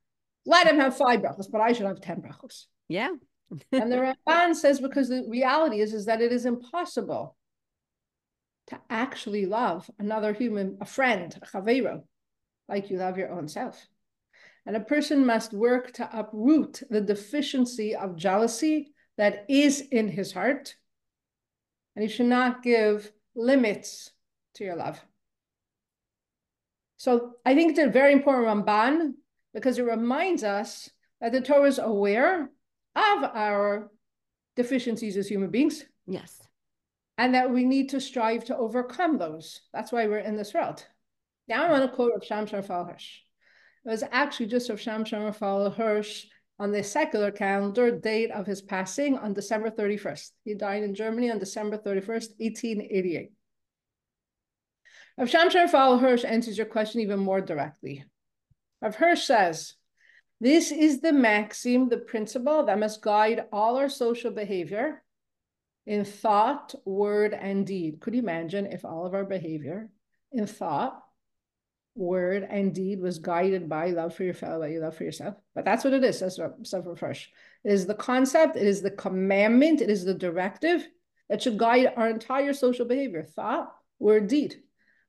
[0.47, 2.65] Let him have five brachos, but I should have 10 brachos.
[2.89, 3.11] Yeah.
[3.73, 7.37] and the Ramban says because the reality is, is that it is impossible
[8.69, 12.05] to actually love another human, a friend, a chavero,
[12.69, 13.87] like you love your own self.
[14.67, 20.33] And a person must work to uproot the deficiency of jealousy that is in his
[20.33, 20.77] heart.
[21.97, 24.11] And he should not give limits
[24.55, 25.01] to your love.
[26.99, 29.15] So I think it's a very important Ramban
[29.55, 32.51] because it reminds us that the Torah is aware
[32.95, 33.91] of our
[34.57, 35.85] deficiencies as human beings.
[36.07, 36.43] Yes.
[37.17, 39.61] And that we need to strive to overcome those.
[39.73, 40.85] That's why we're in this world.
[41.49, 43.01] Now I want to quote Rav Shamshon Raphael It
[43.85, 45.75] was actually just Rav Shamshon Raphael
[46.61, 50.31] on the secular calendar date of his passing on December 31st.
[50.45, 53.33] He died in Germany on December 31st, 1888.
[55.17, 58.05] Rav Shamshon Raphael Hirsch answers your question even more directly.
[58.83, 59.75] Rav Hirsch says,
[60.41, 65.03] this is the maxim, the principle that must guide all our social behavior
[65.87, 68.01] in thought, word, and deed.
[68.01, 69.89] Could you imagine if all of our behavior
[70.31, 71.03] in thought,
[71.99, 75.35] word, and deed was guided by love for your fellow, you love for yourself?
[75.55, 77.31] But that's what it is, says Sefer Fresh.
[77.65, 80.87] It is the concept, it is the commandment, it is the directive
[81.29, 84.63] that should guide our entire social behavior, thought, word, deed.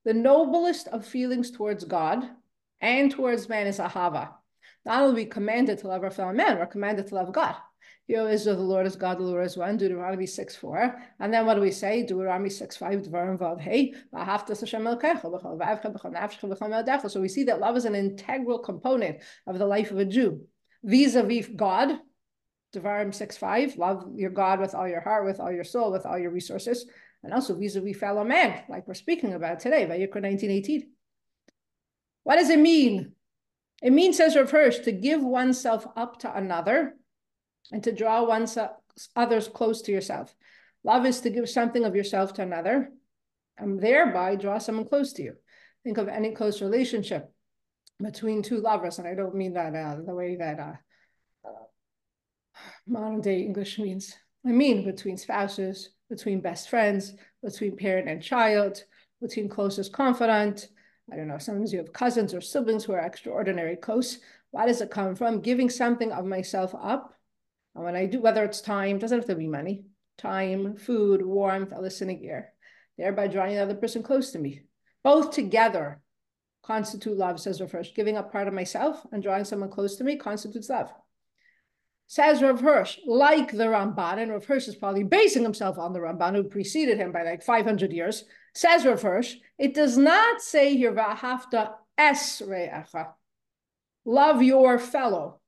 [0.04, 2.28] The noblest of feelings towards God
[2.82, 4.30] and towards man is ahava.
[4.86, 7.56] Not only we commanded to love our fellow man, we're commanded to love God.
[8.10, 11.00] Hear Israel, the Lord is God, the Lord is one, Deuteronomy 6 4.
[11.20, 12.02] And then what do we say?
[12.02, 13.38] Deuteronomy 6 5, Dvarim
[17.12, 20.42] So we see that love is an integral component of the life of a Jew.
[20.84, 22.00] Vis-a-vis God,
[22.74, 26.08] Devarim 6 5, love your God with all your heart, with all your soul, with
[26.08, 26.88] all your resources,
[27.22, 30.90] and also vis-a-vis fellow man, like we're speaking about today, Vayikra 1918.
[32.24, 33.12] What does it mean?
[33.84, 36.96] It means, says Rav Hirsch, to give oneself up to another
[37.72, 38.58] and to draw one's
[39.16, 40.36] others close to yourself.
[40.84, 42.92] Love is to give something of yourself to another
[43.58, 45.36] and thereby draw someone close to you.
[45.84, 47.32] Think of any close relationship
[48.02, 50.74] between two lovers, and I don't mean that uh, the way that uh,
[51.46, 51.66] uh,
[52.88, 54.16] modern day English means.
[54.46, 58.84] I mean between spouses, between best friends, between parent and child,
[59.22, 60.70] between closest confidant.
[61.12, 64.20] I don't know, sometimes you have cousins or siblings who are extraordinary close.
[64.52, 65.42] Why does it come from?
[65.42, 67.14] Giving something of myself up
[67.76, 69.86] and when I do, whether it's time, doesn't have to be money,
[70.18, 72.44] time, food, warmth, a listening
[72.98, 74.62] thereby drawing the other person close to me.
[75.04, 76.02] Both together
[76.64, 77.74] constitute love, says Rav.
[77.96, 80.92] Giving up part of myself and drawing someone close to me constitutes love.
[82.08, 86.00] Says Rav Hirsch, like the Ramban, and Rav Hirsch is probably basing himself on the
[86.00, 90.76] Ramban who preceded him by like 500 years, says Rav Hirsch, it does not say
[90.76, 93.14] here, v'ahavta es re'echa,
[94.06, 95.40] love your fellow,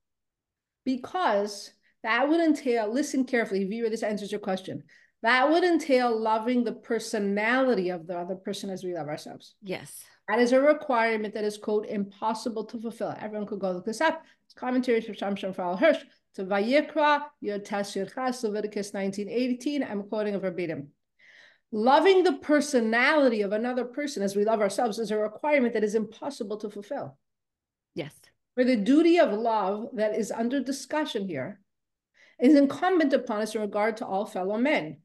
[0.86, 1.72] because
[2.04, 4.84] that would entail, listen carefully, viewer, this answers your question.
[5.24, 9.54] That would entail loving the personality of the other person as we love ourselves.
[9.62, 10.04] Yes.
[10.28, 13.16] That is a requirement that is, quote, impossible to fulfill.
[13.20, 14.24] Everyone could go look this up.
[14.46, 16.04] It's commentary from Shamshon Raphael Hirsch
[16.36, 19.84] to Vayikra, Yotas Yirchas, Leviticus 1918.
[19.84, 20.88] I'm quoting a verbatim.
[21.72, 25.96] Loving the personality of another person as we love ourselves is a requirement that is
[25.96, 27.18] impossible to fulfill.
[27.94, 28.14] Yes.
[28.56, 31.62] For the duty of love that is under discussion here
[32.42, 34.98] is incumbent upon us in regard to all fellow men.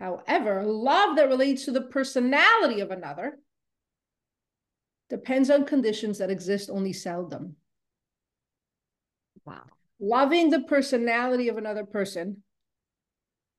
[0.00, 3.38] However, love that relates to the personality of another
[5.08, 7.56] depends on conditions that exist only seldom.
[9.44, 9.64] Wow.
[10.00, 12.42] Loving the personality of another person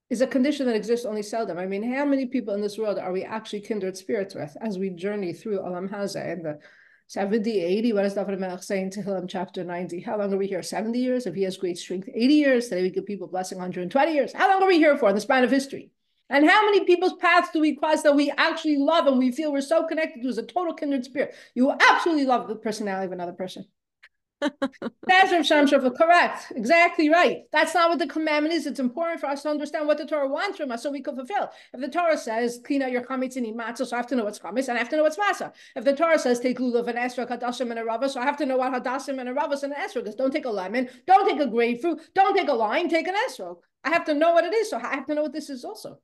[0.09, 1.57] is a condition that exists only seldom.
[1.57, 4.77] I mean, how many people in this world are we actually kindred spirits with as
[4.77, 6.59] we journey through Olam Hazeh and the
[7.11, 9.99] 70, 80, what is David Melech saying to Tehillim chapter 90?
[9.99, 10.63] How long are we here?
[10.63, 11.25] 70 years?
[11.25, 12.69] If he has great strength, 80 years.
[12.69, 14.31] Today we give people blessing 120 years.
[14.31, 15.91] How long are we here for in the span of history?
[16.29, 19.51] And how many people's paths do we cross that we actually love and we feel
[19.51, 21.35] we're so connected to as a total kindred spirit?
[21.53, 23.65] You absolutely love the personality of another person.
[24.41, 26.51] That's Rav Shamshon, correct.
[26.55, 27.43] Exactly right.
[27.51, 28.65] That's not what the commandment is.
[28.65, 31.15] It's important for us to understand what the Torah wants from us so we can
[31.15, 31.49] fulfill.
[31.73, 34.15] If the Torah says, clean out your chametz and eat matzah, so I have to
[34.15, 35.53] know what's chametz and I have to know what's matzah.
[35.75, 38.37] If the Torah says, take lulav and esrog, hadashim and a rava, so I have
[38.37, 40.15] to know what hadashim and a ravas and an esrog is.
[40.15, 43.57] Don't take a lemon, don't take a grapefruit, don't take a lime, take an esrog.
[43.83, 45.65] I have to know what it is, so I have to know what this is
[45.65, 45.99] also.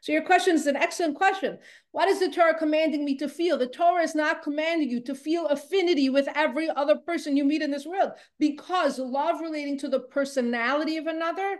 [0.00, 1.58] So your question is an excellent question.
[1.92, 3.58] What is the Torah commanding me to feel?
[3.58, 7.62] The Torah is not commanding you to feel affinity with every other person you meet
[7.62, 11.58] in this world because love relating to the personality of another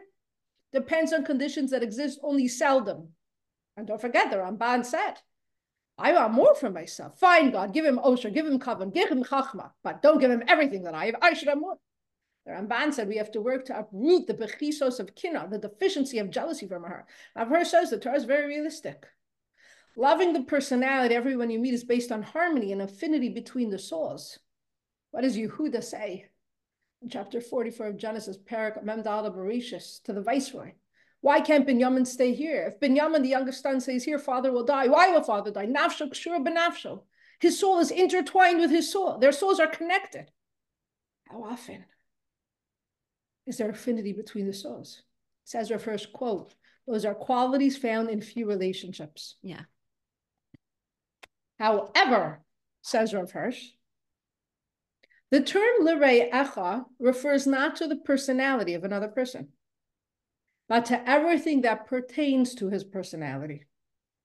[0.73, 3.09] depends on conditions that exist only seldom.
[3.77, 5.15] And don't forget, the Ramban said,
[5.97, 7.19] I want more for myself.
[7.19, 10.45] Fine, God, give him Osher, give him Kavan, give him Chachma, but don't give him
[10.47, 11.17] everything that I have.
[11.21, 11.77] I should have more.
[12.49, 16.19] The Ramban said we have to work to uproot the bechisos of kina, the deficiency
[16.19, 17.07] of jealousy from our heart.
[17.37, 19.05] Avher says the Torah is very realistic.
[19.99, 24.39] Loving the personality everyone you meet is based on harmony and affinity between the souls.
[25.11, 26.31] What does Yehuda say
[27.03, 30.73] in chapter 44 of Genesis, Parak Memdala Bereshis, to the viceroy?
[31.21, 32.73] Why can't Binyamin stay here?
[32.73, 34.89] If Binyamin, the youngest son, stays here, father will die.
[34.89, 35.67] Why will father die?
[35.67, 37.03] Nafsho kshura benafsho.
[37.41, 39.19] His soul is intertwined with his soul.
[39.19, 40.31] Their souls are connected.
[41.27, 41.85] How often?
[43.49, 45.03] Is there affinity between the souls.
[45.45, 46.55] Says our first quote,
[46.87, 49.37] those are qualities found in few relationships.
[49.43, 49.63] Yeah.
[51.59, 52.43] However,
[52.83, 53.63] says Rav Hirsch,
[55.31, 59.49] the term lirei echa refers not to the personality of another person,
[60.69, 63.65] but to everything that pertains to his personality.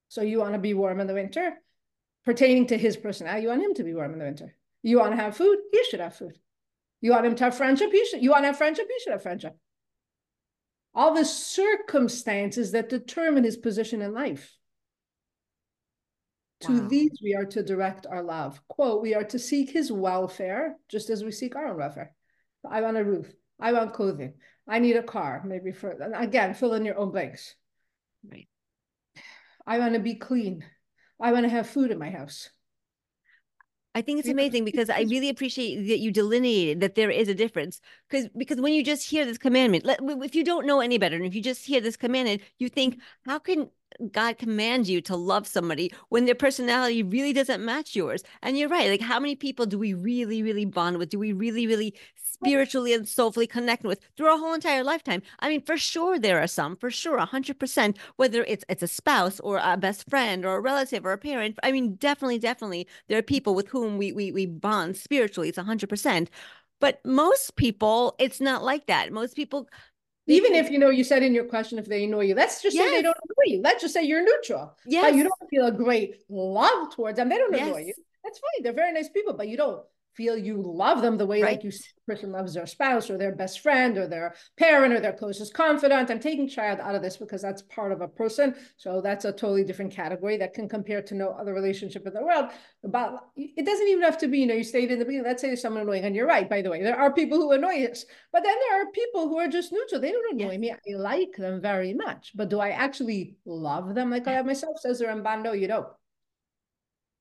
[0.09, 1.53] So you want to be warm in the winter,
[2.25, 4.55] pertaining to his personality, you want him to be warm in the winter.
[4.81, 6.37] You want to have food, he should have food.
[7.03, 7.89] You want him to have friendship?
[7.91, 8.23] You should.
[8.23, 8.87] You want to have friendship?
[8.89, 9.57] You should have friendship.
[10.95, 14.55] All the circumstances that determine his position in life.
[16.61, 16.69] Wow.
[16.69, 18.61] To these we are to direct our love.
[18.69, 22.15] Quote, we are to seek his welfare, just as we seek our own welfare.
[22.71, 23.29] I want a roof.
[23.59, 24.35] I want clothing.
[24.65, 27.53] I need a car, maybe for again, fill in your own blanks.
[28.25, 28.47] Right.
[29.67, 30.63] I want to be clean.
[31.19, 32.49] I want to have food in my house.
[33.95, 37.35] I think it's amazing because I really appreciate that you delineated that there is a
[37.35, 37.79] difference.
[38.09, 41.25] Because because when you just hear this commandment, if you don't know any better, and
[41.25, 43.29] if you just hear this commandment, you think, mm-hmm.
[43.29, 43.69] how can
[44.11, 48.23] God command you to love somebody when their personality really doesn't match yours?
[48.41, 48.89] And you're right.
[48.89, 51.09] Like, how many people do we really, really bond with?
[51.09, 51.93] Do we really, really
[52.43, 55.21] spiritually and soulfully connect with through our whole entire lifetime.
[55.39, 58.87] I mean, for sure there are some, for sure, hundred percent, whether it's it's a
[58.87, 61.57] spouse or a best friend or a relative or a parent.
[61.63, 65.49] I mean, definitely, definitely, there are people with whom we we we bond spiritually.
[65.49, 66.29] It's hundred percent.
[66.79, 69.13] But most people, it's not like that.
[69.13, 69.69] Most people
[70.27, 72.75] even if you know you said in your question if they annoy you let's just
[72.75, 72.89] yes.
[72.89, 76.23] say they don't agree let's just say you're neutral yeah you don't feel a great
[76.29, 77.67] love towards them they don't yes.
[77.67, 79.83] annoy you that's fine they're very nice people but you don't
[80.15, 81.53] feel you love them the way right.
[81.53, 81.71] like you
[82.07, 86.11] person loves their spouse or their best friend or their parent or their closest confidant.
[86.11, 88.55] I'm taking child out of this because that's part of a person.
[88.77, 92.23] So that's a totally different category that can compare to no other relationship in the
[92.23, 92.49] world.
[92.83, 95.41] But it doesn't even have to be, you know, you stated in the beginning, let's
[95.41, 97.85] say there's someone annoying, and you're right, by the way, there are people who annoy
[97.85, 100.01] us, but then there are people who are just neutral.
[100.01, 100.71] They don't annoy me.
[100.71, 104.79] I like them very much, but do I actually love them like I have myself?
[104.79, 105.43] Says the Ramban,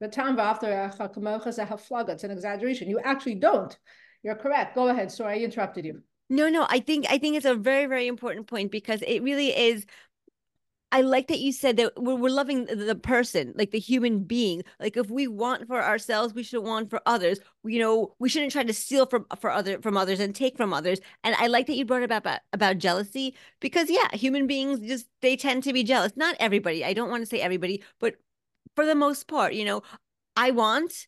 [0.02, 2.08] no, you don't.
[2.08, 2.88] It's an exaggeration.
[2.88, 3.78] You actually don't.
[4.22, 4.74] You're correct.
[4.74, 5.10] Go ahead.
[5.10, 6.02] Sorry, I interrupted you.
[6.28, 9.48] No, no, I think I think it's a very, very important point because it really
[9.48, 9.84] is.
[10.94, 14.62] I like that you said that we're, we're loving the person, like the human being.
[14.78, 17.38] Like if we want for ourselves, we should want for others.
[17.64, 20.74] You know, we shouldn't try to steal from for other from others and take from
[20.74, 21.00] others.
[21.24, 24.80] And I like that you brought about about, uh, about jealousy because yeah, human beings
[24.80, 26.12] just they tend to be jealous.
[26.16, 26.84] Not everybody.
[26.84, 28.16] I don't want to say everybody, but
[28.74, 29.82] for the most part, you know,
[30.36, 31.06] I want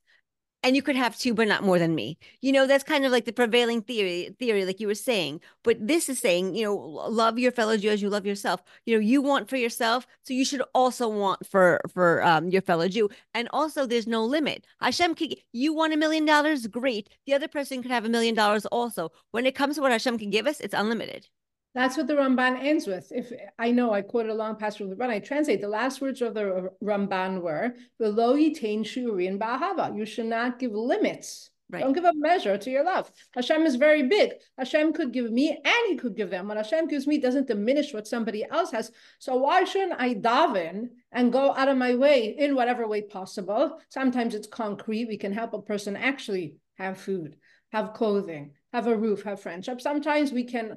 [0.65, 2.17] and you could have two but not more than me.
[2.41, 5.41] You know that's kind of like the prevailing theory theory like you were saying.
[5.63, 8.63] But this is saying you know love your fellow jew as you love yourself.
[8.87, 12.63] You know you want for yourself so you should also want for for um, your
[12.63, 13.11] fellow jew.
[13.35, 14.67] And also there's no limit.
[14.81, 16.67] Hashem could you want a million dollars?
[16.67, 17.11] Great.
[17.27, 19.13] The other person could have a million dollars also.
[19.33, 21.29] When it comes to what hashem can give us it's unlimited
[21.75, 23.11] That's what the Ramban ends with.
[23.11, 26.01] If I know I quoted a long passage from the Ramban, I translate the last
[26.01, 31.51] words of the Ramban were "Below yitain shurin bahava." You should not give limits.
[31.71, 31.83] Right.
[31.83, 33.11] Don't give a measure to your love.
[33.35, 34.35] Hashem is very big.
[34.59, 36.47] Hashem could give me and He could give them.
[36.47, 38.93] What Hashem gives me doesn't diminish what somebody else has.
[39.19, 43.81] So why shouldn't I daven and go out of my way in whatever way possible?
[43.89, 45.09] Sometimes it's concrete.
[45.09, 47.37] We can help a person actually have food,
[47.73, 49.81] have clothing, have a roof, have friendship.
[49.81, 50.77] Sometimes we can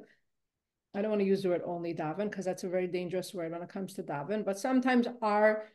[0.98, 3.52] I don't want to use the word only daven because that's a very dangerous word
[3.52, 5.68] when it comes to daven, but sometimes our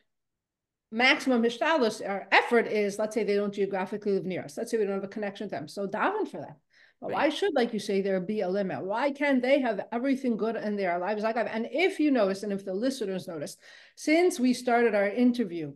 [0.92, 4.58] maximum hishtadlus, our effort is, let's say they don't geographically live near us.
[4.58, 5.66] Let's say we don't have a connection to them.
[5.66, 6.54] So daven for them.
[7.00, 7.14] But right.
[7.14, 8.84] why should, like you say, there be a limit?
[8.84, 11.46] Why can't they have everything good in their lives like I've?
[11.46, 13.56] And if you notice, and if the listeners notice,
[13.96, 15.72] since we started our interview,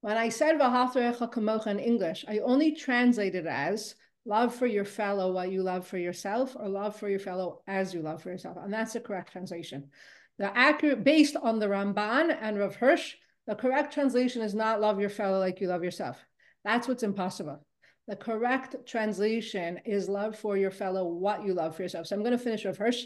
[0.00, 5.50] when I said Vahavterecha in English, I only translated as love for your fellow what
[5.50, 8.56] you love for yourself, or love for your fellow as you love for yourself.
[8.62, 9.90] And that's the correct translation.
[10.38, 13.14] The accurate, based on the Ramban and Rav Hirsch,
[13.46, 16.24] the correct translation is not love your fellow like you love yourself.
[16.64, 17.64] That's what's impossible.
[18.08, 22.06] The correct translation is love for your fellow what you love for yourself.
[22.06, 23.04] So I'm going to finish Rav Hirsch.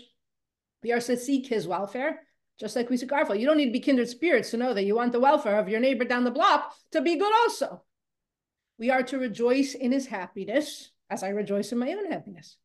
[0.83, 2.21] We are to seek his welfare,
[2.61, 3.37] just like we seek our welfare.
[3.37, 5.69] You don't need to be kindred spirits to know that you want the welfare of
[5.69, 7.83] your neighbor down the block to be good also.
[8.79, 12.57] We are to rejoice in his happiness as I rejoice in my own happiness.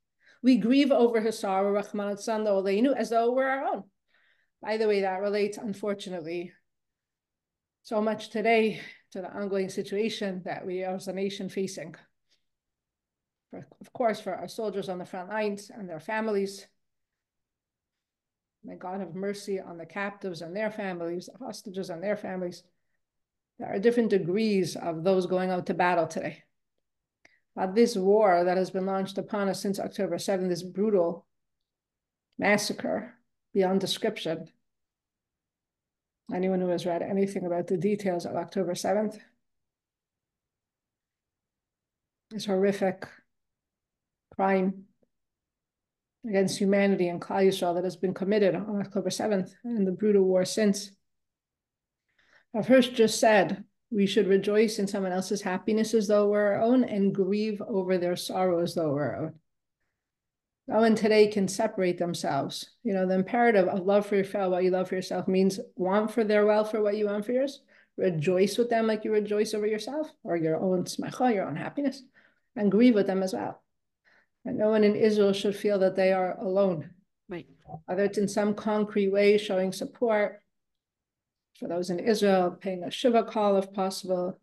[0.44, 3.84] We grieve over his sorrow, Rahman Oleinu, as though we're our own.
[4.62, 6.52] By the way, that relates, unfortunately,
[7.84, 11.96] so much today to the ongoing situation that we as a nation facing.
[13.50, 16.68] For, of course, for our soldiers on the front lines and their families.
[18.64, 22.64] May God have mercy on the captives and their families, the hostages and their families.
[23.60, 26.44] There are different degrees of those going out to battle today.
[27.56, 31.26] But this war that has been launched upon us since October 7th, this brutal
[32.38, 33.14] massacre
[33.54, 34.48] beyond description.
[36.34, 39.20] Anyone who has read anything about the details of October 7th,
[42.30, 43.06] this horrific
[44.34, 44.86] crime
[46.26, 50.24] against humanity and Klal Yisrael that has been committed on October 7th and the brutal
[50.24, 50.92] war since.
[52.56, 56.62] I've first just said we should rejoice in someone else's happiness as though we're our
[56.62, 59.34] own and grieve over their sorrow as though we're our own.
[60.70, 62.70] Oh, no one today can separate themselves.
[62.84, 65.60] You know, the imperative of love for your fellow, what you love for yourself, means
[65.76, 67.62] want for their welfare, what you want for yours.
[67.98, 72.02] Rejoice with them like you rejoice over yourself or your own simcha, your own happiness,
[72.56, 73.62] and grieve with them as well.
[74.46, 76.92] And no one in Israel should feel that they are alone.
[77.28, 77.48] Right.
[77.86, 80.42] Whether it's in some concrete way, showing support,
[81.60, 84.40] for those in Israel, paying a Shiva call if possible.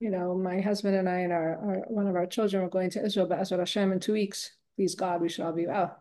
[0.00, 2.90] You know, my husband and I and our, our one of our children are going
[2.90, 4.50] to Israel, but Ezra Hashem in two weeks.
[4.76, 5.98] Please God, we should all be well.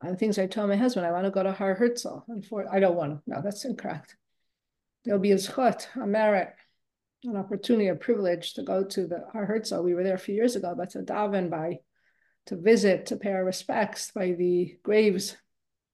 [0.00, 2.24] And things I told my husband, I want to go to Har Herzl.
[2.28, 3.22] And for I don't want to.
[3.26, 4.16] No, that's incorrect.
[5.04, 6.54] There'll be a zchut, a merit,
[7.24, 9.82] an opportunity, a privilege to go to the Har Herzl.
[9.82, 11.80] We were there a few years ago, but to daven by,
[12.46, 15.36] to visit, to pay our respects by the graves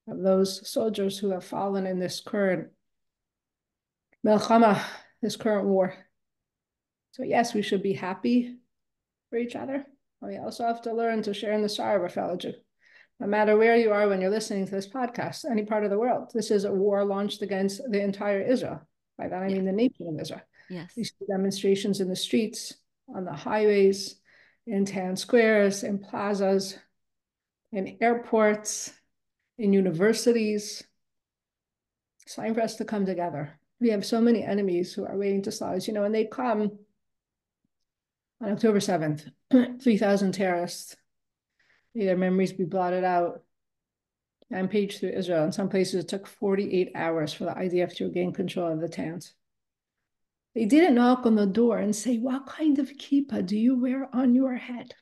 [0.09, 2.69] of those soldiers who have fallen in this current
[4.27, 4.83] Milchama,
[5.23, 5.95] this current war.
[7.13, 8.59] So yes, we should be happy
[9.31, 9.87] for each other.
[10.21, 12.53] We also have to learn to share in the sorrow of our fellow Jew.
[13.19, 15.99] No matter where you are when you're listening to this podcast, any part of the
[15.99, 18.81] world, this is a war launched against the entire Israel.
[19.19, 20.43] By that I mean the nation of Israel.
[20.69, 20.93] Yes.
[20.97, 22.75] We see demonstrations in the streets,
[23.15, 24.17] on the highways,
[24.67, 26.79] in town squares, in plazas,
[27.73, 28.93] in airports,
[29.59, 30.83] in universities.
[32.25, 35.43] It's time for us to come together we have so many enemies who are waiting
[35.43, 36.79] to slaughter us, you know, and they come
[38.43, 39.31] on October 7th,
[39.83, 40.97] 3,000 terrorists,
[41.95, 43.43] may their memories be blotted out,
[44.51, 45.45] rampage through Israel.
[45.45, 48.89] In some places, it took 48 hours for the IDF to gain control of the
[48.89, 49.35] towns.
[50.55, 54.09] They didn't knock on the door and say, What kind of kippah do you wear
[54.13, 54.95] on your head?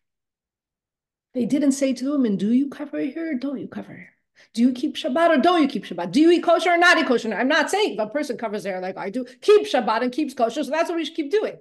[1.33, 4.18] They didn't say to the women, Do you cover here or don't you cover here?
[4.55, 6.13] Do you keep Shabbat or don't you keep Shabbat?
[6.13, 7.33] Do you eat kosher or not eat kosher?
[7.33, 10.35] I'm not saying if a person covers their like I do, keep Shabbat and keeps
[10.35, 10.65] kosher.
[10.65, 11.57] So that's what we should keep doing.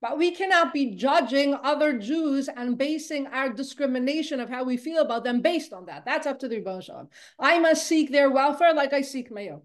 [0.00, 5.00] But we cannot be judging other Jews and basing our discrimination of how we feel
[5.00, 6.04] about them based on that.
[6.04, 7.08] That's up to the Rebbe Shalom.
[7.38, 9.62] I must seek their welfare like I seek my own.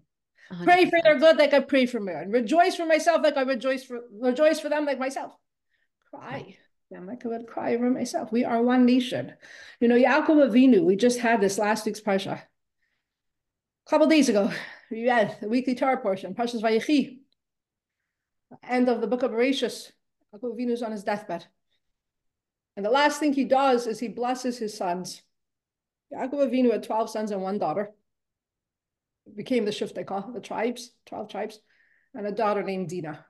[0.50, 0.64] 100%.
[0.64, 2.30] Pray for their good like I pray for my own.
[2.30, 5.36] Rejoice for myself like I rejoice for rejoice for them like myself.
[6.08, 6.56] Cry.
[6.96, 8.32] I'm like I would cry over myself.
[8.32, 9.34] We are one nation.
[9.80, 12.40] You know, Yaakov Avinu, we just had this last week's Parsha.
[12.40, 14.50] A couple days ago,
[14.90, 17.18] we read the weekly Torah portion, Parshas Vayechi,
[18.68, 19.92] end of the book of Bereshis.
[20.34, 21.46] Yaakov Avinu is on his deathbed.
[22.76, 25.22] And the last thing he does is he blesses his sons.
[26.12, 27.92] Yaakov Avinu had 12 sons and one daughter.
[29.26, 31.60] It became the shift they call the tribes, 12 tribes,
[32.14, 33.24] and a daughter named Dinah.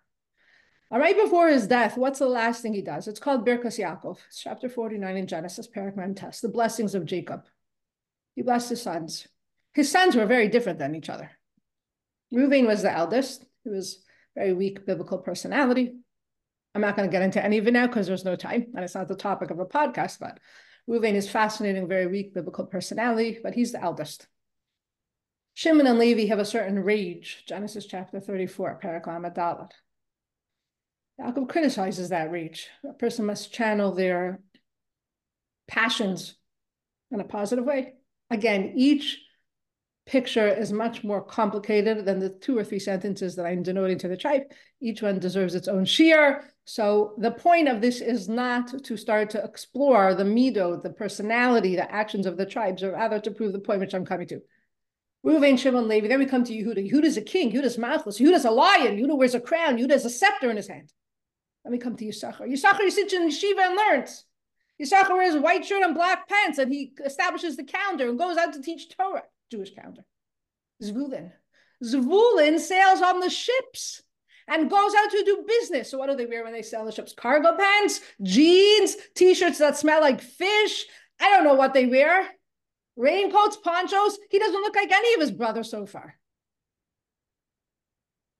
[0.92, 3.06] All right before his death, what's the last thing he does?
[3.06, 4.18] It's called Birkas Yaakov.
[4.26, 7.44] It's chapter 49 in Genesis, Parak Test, the blessings of Jacob.
[8.34, 9.28] He blessed his sons.
[9.72, 11.30] His sons were very different than each other.
[12.34, 13.44] Reuven was the eldest.
[13.62, 14.02] He was
[14.34, 15.94] very weak biblical personality.
[16.74, 18.84] I'm not going to get into any of it now because there's no time and
[18.84, 20.40] it's not the topic of a podcast, but
[20.88, 24.26] Reuven is fascinating, very weak biblical personality, but he's the eldest.
[25.54, 29.70] Shimon and Levi have a certain rage, Genesis chapter 34, Perek Lamed Dalet.
[31.20, 32.68] Yaakov criticizes that reach.
[32.88, 34.40] A person must channel their
[35.68, 36.36] passions
[37.10, 37.94] in a positive way.
[38.30, 39.20] Again, each
[40.06, 44.08] picture is much more complicated than the two or three sentences that I'm denoting to
[44.08, 44.42] the tribe.
[44.80, 46.42] Each one deserves its own shiur.
[46.64, 51.76] So the point of this is not to start to explore the mido, the personality,
[51.76, 54.40] the actions of the tribes, or rather to prove the point which I'm coming to.
[55.24, 56.08] Reuven, Shimon, Levi.
[56.08, 56.90] Then we come to Yehuda.
[56.90, 57.52] Yehuda's a king.
[57.52, 58.18] Yehuda's Malchus.
[58.18, 58.96] Yehuda's a lion.
[58.96, 59.76] Yehuda wears a crown.
[59.76, 60.90] Yehuda has a scepter in his hand.
[61.64, 62.48] Then me come to Yisachar.
[62.48, 64.24] Yisachar sits in yeshiva and learns.
[64.80, 68.52] Yisachar wears white shirt and black pants, and he establishes the calendar and goes out
[68.54, 70.04] to teach Torah, Jewish calendar.
[70.82, 71.32] Zvulun.
[71.84, 74.02] Zvulun sails on the ships
[74.48, 75.90] and goes out to do business.
[75.90, 77.12] So what do they wear when they sail the ships?
[77.12, 80.86] Cargo pants, jeans, t-shirts that smell like fish.
[81.20, 82.26] I don't know what they wear.
[82.96, 84.18] Raincoats, ponchos.
[84.30, 86.16] He doesn't look like any of his brothers so far.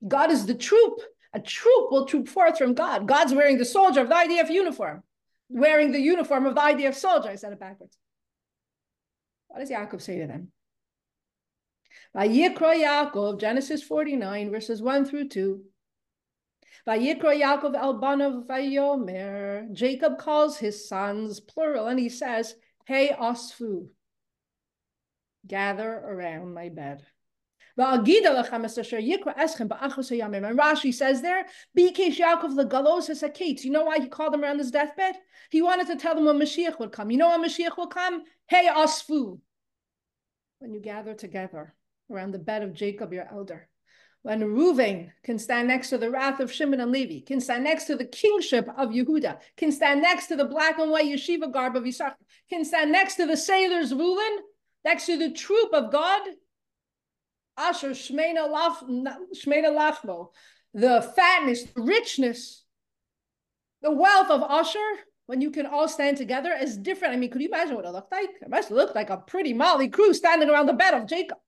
[0.06, 1.00] Gad is the troop.
[1.32, 3.06] A troop will troop forth from Gad.
[3.06, 5.02] Gad's wearing the soldier of the IDF uniform,
[5.48, 7.28] wearing the uniform of the IDF soldier.
[7.28, 7.96] I said it backwards.
[9.48, 10.52] What does Yaakov say to them?
[12.16, 15.62] Vayikra Yaakov, Genesis 49, verses 1 through 2.
[16.86, 19.72] Vayikra Yaakov Elbanav Vayomer.
[19.72, 22.54] Jacob calls his sons, plural, and he says,
[22.86, 23.88] Hey Osfu,
[25.46, 27.04] gather around my bed.
[27.80, 28.06] And
[30.58, 33.64] Rashi says there, Bikesh Yaakov legalos hesaketz.
[33.64, 35.16] You know why he called them around his deathbed?
[35.50, 37.10] He wanted to tell them when Mashiach would come.
[37.10, 38.24] You know when Mashiach will come?
[38.48, 39.40] Hey Asfu.
[40.58, 41.74] When you gather together
[42.10, 43.68] around the bed of Jacob, your elder.
[44.22, 47.86] When Reuven can stand next to the wrath of Shimon and Levi, can stand next
[47.86, 51.76] to the kingship of Yehuda, can stand next to the black and white yeshiva garb
[51.76, 52.16] of Yisachar,
[52.50, 54.40] can stand next to the sailors ruling,
[54.84, 56.22] next to the troop of Gad,
[57.61, 60.28] Asher Shmena Lachmo,
[60.72, 62.64] the fatness, the richness,
[63.82, 64.78] the wealth of Asher,
[65.26, 67.14] when you can all stand together is different.
[67.14, 68.30] I mean, could you imagine what it looked like?
[68.42, 71.38] It must look like a pretty Molly crew standing around the bed of Jacob.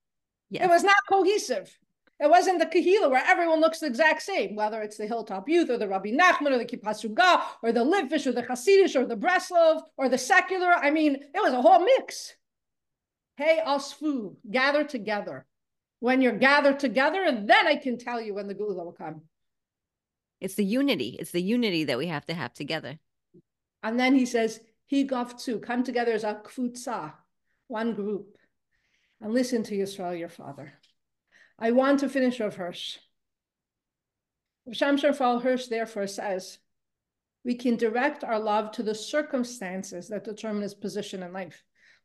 [0.51, 0.65] Yes.
[0.65, 1.77] It was not cohesive.
[2.21, 5.69] It wasn't the Kahila where everyone looks the exact same, whether it's the Hilltop Youth
[5.69, 9.17] or the Rabbi Nachman or the Kippah or the Litvish or the Hasidish or the
[9.17, 10.73] Breslov or the secular.
[10.73, 12.37] I mean, it was a whole mix.
[13.37, 15.47] Hey, Osfu, gather together.
[16.03, 19.23] When you're gathered together, and then I can tell you when the Geula will come.
[20.41, 21.17] It's the unity.
[21.21, 22.99] It's the unity that we have to have together.
[23.85, 27.13] And then he says, He gavtsu, come together as a kfutsa,
[27.69, 28.37] one group
[29.21, 30.73] and listen to Yisrael, your father.
[31.57, 32.99] I want to finish Rav Hirsch.
[34.69, 36.59] Shamshon Raphael Hirsch therefore says,
[37.45, 41.63] we can direct our love to the circumstances that determine his position in life.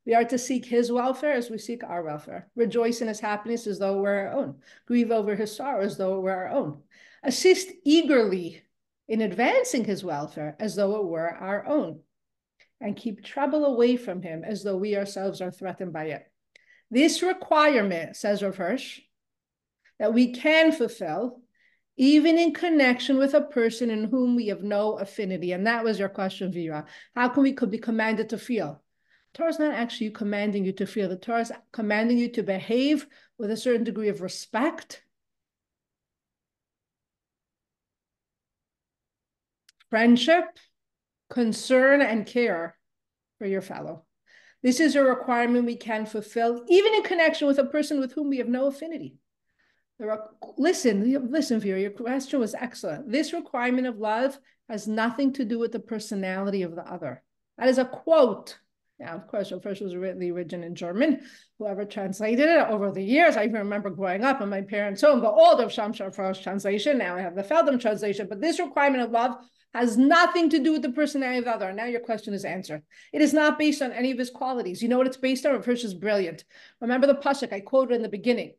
[0.07, 3.67] We are to seek his welfare as we seek our welfare, rejoice in his happiness
[3.67, 4.55] as though we're our own,
[4.85, 6.81] grieve over his sorrow as though we're our own,
[7.23, 8.63] assist eagerly
[9.09, 11.99] in advancing his welfare as though it were our own,
[12.79, 16.23] and keep trouble away from him as though we ourselves are threatened by it.
[16.89, 19.01] This requirement, says Rav Hirsch,
[19.99, 21.41] that we can fulfill
[21.97, 25.51] even in connection with a person in whom we have no affinity.
[25.51, 26.85] And that was your question, Vera.
[27.13, 28.81] How can we could be commanded to feel?
[29.37, 31.07] Torah is not actually commanding you to feel.
[31.07, 33.05] The Torah is commanding you to behave
[33.37, 35.03] with a certain degree of respect,
[39.91, 40.45] friendship,
[41.29, 42.77] concern, and care
[43.37, 44.05] for your fellow.
[44.63, 48.29] This is a requirement we can fulfill, even in connection with a person with whom
[48.29, 49.17] we have no affinity.
[50.01, 53.11] Are, listen, listen, Vera, your question was excellent.
[53.11, 57.21] This requirement of love has nothing to do with the personality of the other.
[57.59, 58.57] That is a quote.
[58.99, 61.21] Now, of course, the first was written in German.
[61.59, 65.21] Whoever translated it over the years, I even remember growing up in my parents' home,
[65.21, 66.97] the old of Shamshar Frost translation.
[66.97, 68.27] Now I have the Feldheim translation.
[68.27, 69.35] But this requirement of love
[69.75, 71.71] has nothing to do with the personality of the other.
[71.73, 72.81] Now your question is answered.
[73.13, 74.81] It is not based on any of his qualities.
[74.81, 75.61] You know what it's based on?
[75.61, 76.43] First is brilliant.
[76.81, 78.53] Remember the pasuk I quoted in the beginning.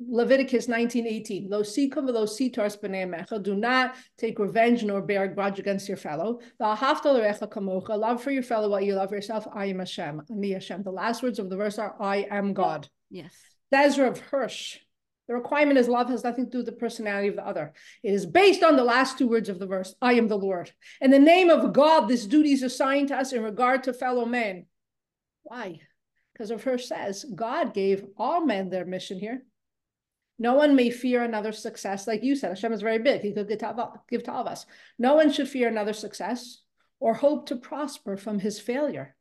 [0.00, 1.48] Leviticus 19:18.
[1.48, 5.96] Lo sikum velo sitars b'nei Do not take revenge nor bear a grudge against your
[5.96, 6.40] fellow.
[6.60, 7.98] kamocha.
[7.98, 9.46] Love for your fellow what you love yourself.
[9.52, 10.22] I am Hashem.
[10.30, 10.82] Ani Hashem.
[10.82, 12.88] The last words of the verse are I am God.
[13.10, 13.34] Yes.
[13.72, 14.78] Ezra of Hirsch.
[15.28, 17.72] The requirement is love has nothing to do with the personality of the other.
[18.02, 20.72] It is based on the last two words of the verse, I am the Lord.
[21.00, 24.26] In the name of God, this duty is assigned to us in regard to fellow
[24.26, 24.66] men.
[25.44, 25.80] Why?
[26.32, 29.44] Because of Hirsch says, God gave all men their mission here.
[30.38, 32.06] No one may fear another success.
[32.06, 33.20] Like you said, Hashem is very big.
[33.20, 33.58] He could give
[34.24, 34.66] to all of us.
[34.98, 36.62] No one should fear another success
[37.00, 39.16] or hope to prosper from his failure.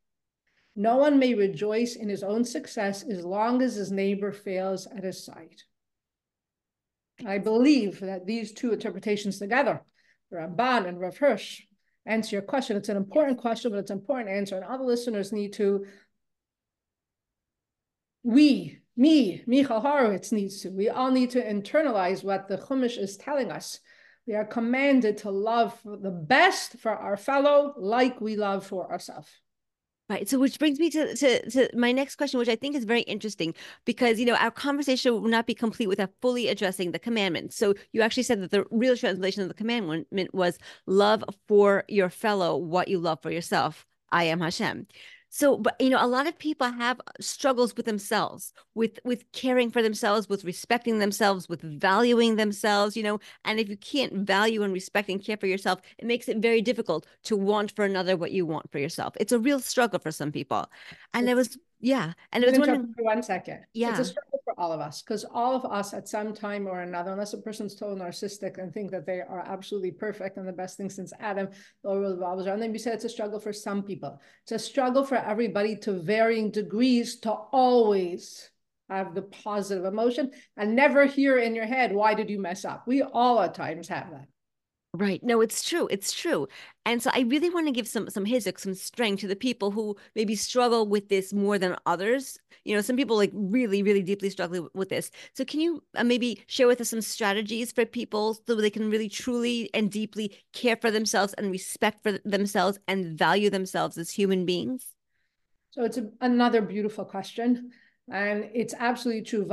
[0.75, 5.03] No one may rejoice in his own success as long as his neighbor fails at
[5.03, 5.61] his side.
[7.25, 9.81] I believe that these two interpretations together,
[10.33, 11.61] Ramban and Rav Hirsch,
[12.05, 12.77] answer your question.
[12.77, 14.55] It's an important question, but it's an important answer.
[14.55, 15.85] And all the listeners need to,
[18.23, 23.17] we, me, Michal Horowitz needs to, we all need to internalize what the Chumash is
[23.17, 23.79] telling us.
[24.27, 29.29] We are commanded to love the best for our fellow like we love for ourselves.
[30.11, 30.27] Right.
[30.27, 33.01] So, which brings me to, to, to my next question, which I think is very
[33.01, 37.53] interesting because, you know, our conversation will not be complete without fully addressing the commandment.
[37.53, 42.09] So, you actually said that the real translation of the commandment was love for your
[42.09, 43.85] fellow what you love for yourself.
[44.11, 44.87] I am Hashem.
[45.33, 49.23] So, but you know, a lot of people have uh, struggles with themselves, with with
[49.31, 52.97] caring for themselves, with respecting themselves, with valuing themselves.
[52.97, 56.27] You know, and if you can't value and respect and care for yourself, it makes
[56.27, 59.15] it very difficult to want for another what you want for yourself.
[59.21, 60.69] It's a real struggle for some people.
[61.13, 62.11] And it was yeah.
[62.33, 63.61] And it was one, for one second.
[63.73, 63.91] Yeah.
[63.91, 66.81] It's a struggle for all of us because all of us at some time or
[66.81, 70.53] another, unless a person's totally narcissistic and think that they are absolutely perfect and the
[70.53, 71.49] best thing since Adam,
[71.83, 72.71] the world revolves around them.
[72.71, 74.21] You said it's a struggle for some people.
[74.43, 78.51] It's a struggle for everybody to varying degrees to always
[78.87, 82.83] have the positive emotion and never hear in your head, why did you mess up?
[82.85, 84.27] We all at times have that.
[84.93, 85.23] Right.
[85.23, 85.87] No, it's true.
[85.89, 86.49] It's true.
[86.85, 89.71] And so I really want to give some some chizuk, some strength to the people
[89.71, 92.37] who maybe struggle with this more than others.
[92.65, 95.09] You know, some people like really, really deeply struggle with this.
[95.33, 98.89] So can you uh, maybe share with us some strategies for people so they can
[98.89, 104.11] really truly and deeply care for themselves and respect for themselves and value themselves as
[104.11, 104.87] human beings?
[105.69, 107.71] So it's a, another beautiful question.
[108.11, 109.45] And it's absolutely true.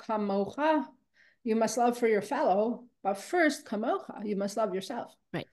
[0.00, 0.86] kamocha.
[1.44, 5.14] You must love for your fellow but first, kamocha, you must love yourself.
[5.32, 5.46] Right.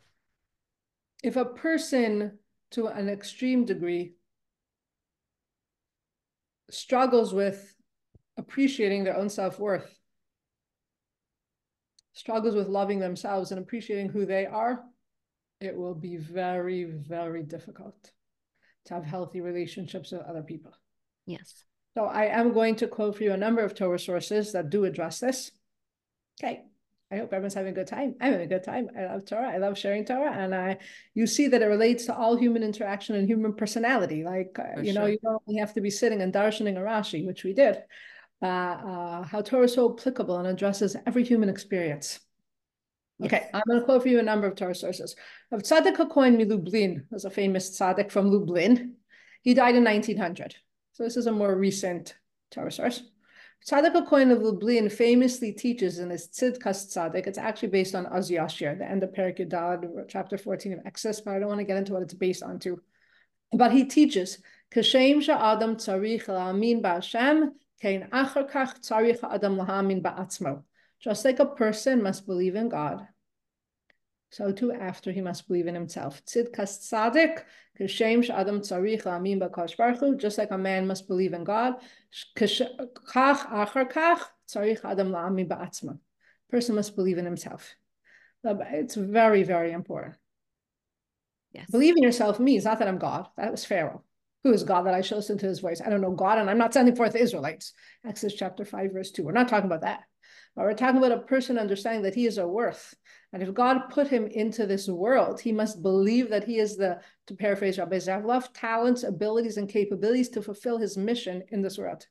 [1.24, 2.39] If a person
[2.72, 4.16] to an extreme degree
[6.72, 7.76] struggles with
[8.38, 9.88] appreciating their own self-worth,
[12.14, 14.84] struggles with loving themselves and appreciating who they are,
[15.62, 18.10] it will be very, very difficult
[18.86, 20.74] to have healthy relationships with other people.
[21.28, 21.66] Yes.
[21.95, 24.86] So I am going to quote for you a number of Torah sources that do
[24.86, 25.51] address this.
[26.41, 26.64] Okay.
[27.14, 28.16] I hope everyone's having a good time.
[28.20, 28.89] I'm having a good time.
[28.97, 29.51] I love Torah.
[29.51, 30.80] I love sharing Torah, and I
[31.14, 34.24] you see that it relates to all human interaction and human personality.
[34.24, 35.01] Like uh, you sure.
[35.01, 37.84] know, you don't only have to be sitting and darshaning a Rashi, which we did.
[38.41, 42.20] Uh, uh, how Torah is so applicable and addresses every human experience.
[43.20, 43.32] Yes.
[43.32, 45.16] Okay, I'm going to quote for you a number of Torah sources.
[45.51, 48.95] Of Tzadok HaKohen Lublin was a famous tzaddik from Lublin.
[49.43, 50.55] He died in 1900.
[50.93, 52.16] So this is a more recent
[52.49, 53.03] Torah source.
[53.66, 58.30] Tzadok HaKohen of Lublin famously teaches in his Tzidkas Tzaddik, it's actually based on Az
[58.30, 61.64] Yashir, the end of Perek Yudad, chapter 14 of Exodus, but I don't want to
[61.64, 62.82] get into what it's based on too.
[63.53, 64.39] But he teaches,
[64.70, 67.51] Kashem Adam tzarich la'amin ba'Hashem,
[67.82, 70.64] kein achar kach tzarich adam la'amin ba'atzmo.
[70.99, 73.07] Just like a person must believe in God,
[74.34, 76.25] so too after he must believe in himself.
[76.25, 77.43] Tzidkas tzadik,
[77.79, 81.75] kashem adam tzarich la'amin ba'kash baruch just like a man must believe in God.
[82.36, 82.67] Kach
[83.13, 85.99] achar kach tzarich adam la'amin ba'atzma.
[86.49, 87.75] Person must believe in himself.
[88.43, 90.15] It's very, very important.
[91.51, 91.69] Yes.
[91.69, 93.27] Believe in yourself means not that I'm God.
[93.38, 94.03] That was Pharaoh.
[94.43, 95.79] Who is God that I should listen to his voice?
[95.79, 97.73] I don't know God, and I'm not sending forth the Israelites.
[98.05, 99.23] Exodus chapter 5, verse 2.
[99.23, 100.03] We're not talking about that.
[100.56, 102.95] But we're talking about a person understanding that he is a worth
[103.34, 106.99] and if God put him into this world, he must believe that he is the,
[107.26, 111.80] to paraphrase Rabbi Zev Leff, talents, abilities, and capabilities to fulfill his mission in this
[111.80, 112.06] world.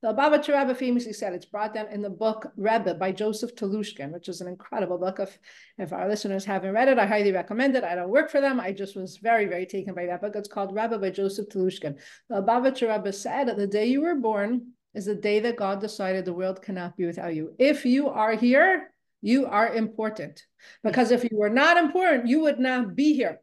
[0.00, 4.10] The Lubavitcher Rebbe famously said it's brought down in the book Rebbe by Joseph Telushkin,
[4.10, 5.20] which is an incredible book.
[5.20, 5.38] If,
[5.76, 7.84] if our listeners haven't read it, I highly recommend it.
[7.84, 8.58] I don't work for them.
[8.58, 10.34] I just was very, very taken by that book.
[10.34, 11.98] It's called Rebbe by Joseph Telushkin.
[12.30, 16.24] The Lubavitcher Rebbe said the day you were born is the day that God decided
[16.24, 17.54] the world cannot be without you.
[17.58, 18.92] If you are here,
[19.22, 20.44] you are important.
[20.82, 23.40] Because if you were not important, you would not be here.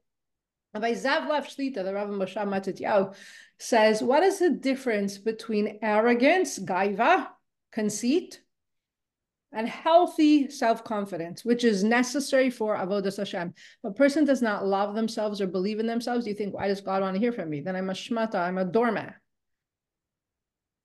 [0.74, 3.14] By Zev Leff Shlita, the Rav Moshav Matityahu
[3.60, 7.28] says, what is the difference between arrogance, gaiva,
[7.72, 8.41] conceit,
[9.54, 13.54] and healthy self-confidence, which is necessary for avodas Hashem.
[13.84, 16.82] If a person does not love themselves or believe in themselves, you think, why does
[16.82, 17.60] God want to hear from me?
[17.60, 19.16] Then I'm a shmata, I'm a doormat.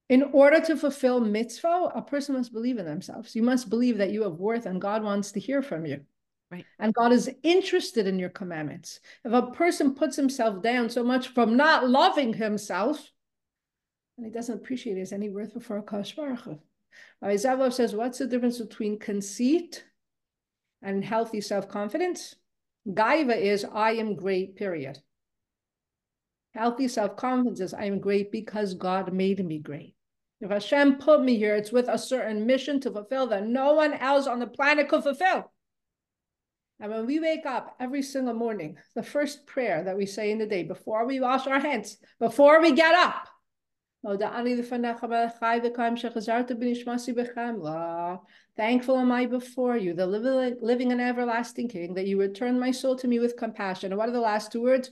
[0.08, 3.34] In order to fulfill mitzvah, a person must believe in themselves.
[3.34, 6.00] You must believe that you have worth and God wants to hear from you.
[6.48, 6.64] Right.
[6.78, 9.00] And God is interested in your commandments.
[9.24, 13.10] If a person puts himself down so much from not loving himself,
[14.16, 16.58] and he doesn't appreciate his any worth before Kadosh Baruch Hu.
[17.24, 19.84] Zev Leff says, what's the difference between conceit
[20.82, 22.36] and healthy self-confidence?
[22.88, 25.00] Gaiva is, I am great, period.
[26.54, 29.95] Healthy self-confidence is, I am great because God made me great.
[30.40, 33.94] If Hashem put me here, it's with a certain mission to fulfill that no one
[33.94, 35.50] else on the planet could fulfill.
[36.78, 40.38] And when we wake up every single morning, the first prayer that we say in
[40.38, 43.28] the day before we wash our hands, before we get up,
[48.56, 52.94] Thankful am I before you, the living and everlasting King, that you return my soul
[52.96, 53.90] to me with compassion.
[53.90, 54.90] And what are the last two words?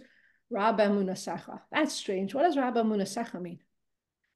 [0.51, 1.61] Rabba Munasecha.
[1.71, 2.35] That's strange.
[2.35, 3.61] What does Rabba Munasecha mean?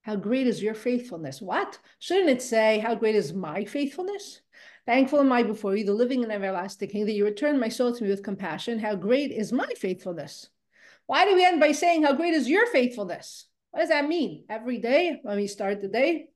[0.09, 1.43] How great is your faithfulness?
[1.43, 1.79] What?
[1.99, 4.41] Shouldn't it say, How great is my faithfulness?
[4.87, 7.95] Thankful am I before you, the living and everlasting King, that you return my soul
[7.95, 8.79] to me with compassion.
[8.79, 10.49] How great is my faithfulness?
[11.05, 13.49] Why do we end by saying, How great is your faithfulness?
[13.71, 14.47] What does that mean?
[14.49, 16.29] Every day when we start the day,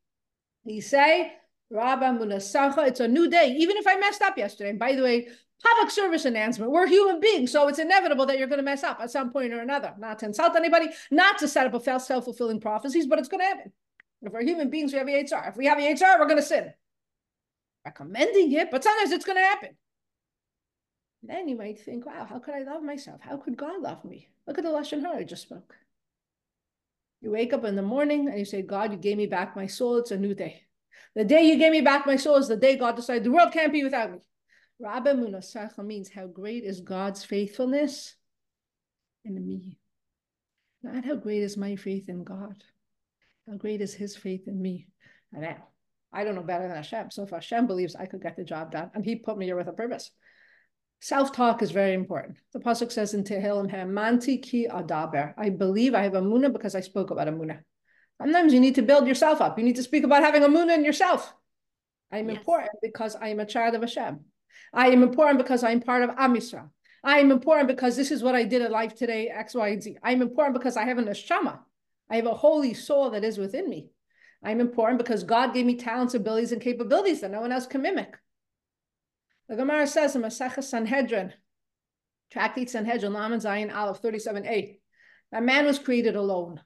[0.64, 1.32] we say,
[1.70, 4.68] Rabba Munasacha, it's a new day, even if I messed up yesterday.
[4.68, 5.28] And by the way,
[5.62, 6.72] public service announcement.
[6.72, 9.52] We're human beings, so it's inevitable that you're going to mess up at some point
[9.52, 9.94] or another.
[9.98, 13.40] Not to insult anybody, not to set up a false self-fulfilling prophecies, but it's going
[13.40, 13.72] to happen.
[14.22, 15.48] If we're human beings, we have HR.
[15.48, 16.72] If we have HR, we're going to sin.
[17.84, 19.70] Recommending it, but sometimes it's going to happen.
[21.22, 23.20] Then you might think, wow, how could I love myself?
[23.20, 24.28] How could God love me?
[24.46, 25.74] Look at the Lashon Hara I just spoke.
[27.20, 29.68] You wake up in the morning and you say, God, you gave me back my
[29.68, 29.98] soul.
[29.98, 30.62] It's a new day.
[31.14, 33.52] The day you gave me back my soul is the day God decided the world
[33.52, 34.18] can't be without me.
[34.80, 38.16] Rabba Munasacha means how great is God's faithfulness
[39.24, 39.78] in me.
[40.82, 42.62] Not how great is my faith in God.
[43.48, 44.88] How great is his faith in me.
[45.32, 45.68] And now,
[46.12, 47.10] I don't know better than Hashem.
[47.10, 49.56] So if Hashem believes I could get the job done, and he put me here
[49.56, 50.10] with a purpose.
[51.00, 52.38] Self-talk is very important.
[52.52, 56.74] The pasuk says in Tehillim, "Manti ki adaber." I believe I have a muna because
[56.76, 57.60] I spoke about a muna.
[58.20, 59.58] Sometimes you need to build yourself up.
[59.58, 61.34] You need to speak about having a muna in yourself.
[62.12, 62.38] I'm yes.
[62.38, 64.20] important because I am a child of Hashem.
[64.72, 66.70] I am important because I'm part of Am Yisrael.
[67.04, 69.82] I am important because this is what I did in life today, X, Y, and
[69.82, 69.96] Z.
[70.02, 71.58] I'm important because I have an neshama.
[72.08, 73.90] I have a holy soul that is within me.
[74.44, 77.82] I'm important because God gave me talents, abilities, and capabilities that no one else can
[77.82, 78.14] mimic.
[79.48, 81.32] The Gemara says in Masechah Sanhedrin,
[82.32, 84.78] Tractate Sanhedrin, Lamed Zayin Aleph 37a,
[85.32, 86.60] that man was created alone.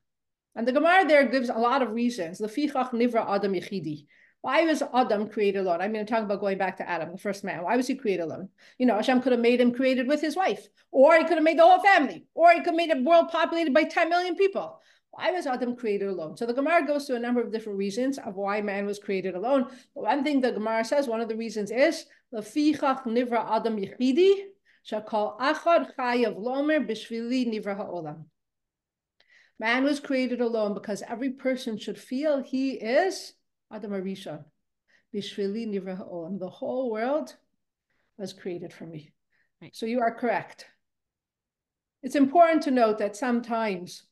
[0.54, 2.40] And the Gemara there gives a lot of reasons.
[2.40, 4.06] Lefichach nivra Adam yichidi.
[4.46, 5.80] Why was Adam created alone?
[5.80, 7.64] I mean, I'm talking about going back to Adam, the first man.
[7.64, 8.48] Why was he created alone?
[8.78, 11.42] You know, Hashem could have made him created with his wife, or he could have
[11.42, 14.36] made the whole family, or he could have made a world populated by 10 million
[14.36, 14.80] people.
[15.10, 16.36] Why was Adam created alone?
[16.36, 19.34] So the Gemara goes to a number of different reasons of why man was created
[19.34, 19.66] alone.
[19.96, 24.44] But one thing the Gemara says, one of the reasons is Lefichach nivra Adam yichidi,
[24.88, 28.26] shakal achad chayav lomer bishvili nivra ha'olam.
[29.58, 33.32] Man was created alone because every person should feel he is
[33.72, 34.44] Adam Arishon.
[35.14, 36.38] Bishvili nivra ha'olam.
[36.38, 37.34] The whole world
[38.18, 39.12] was created for me.
[39.60, 39.74] Right.
[39.74, 40.66] So you are correct.
[42.02, 44.04] It's important to note that sometimes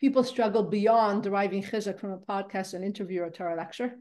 [0.00, 3.94] people struggle beyond deriving chizuk from a podcast, an interview, or Torah lecture.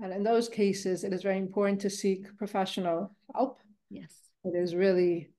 [0.00, 3.58] And in those cases, it is very important to seek professional help.
[3.90, 4.14] Yes.
[4.44, 5.30] It is really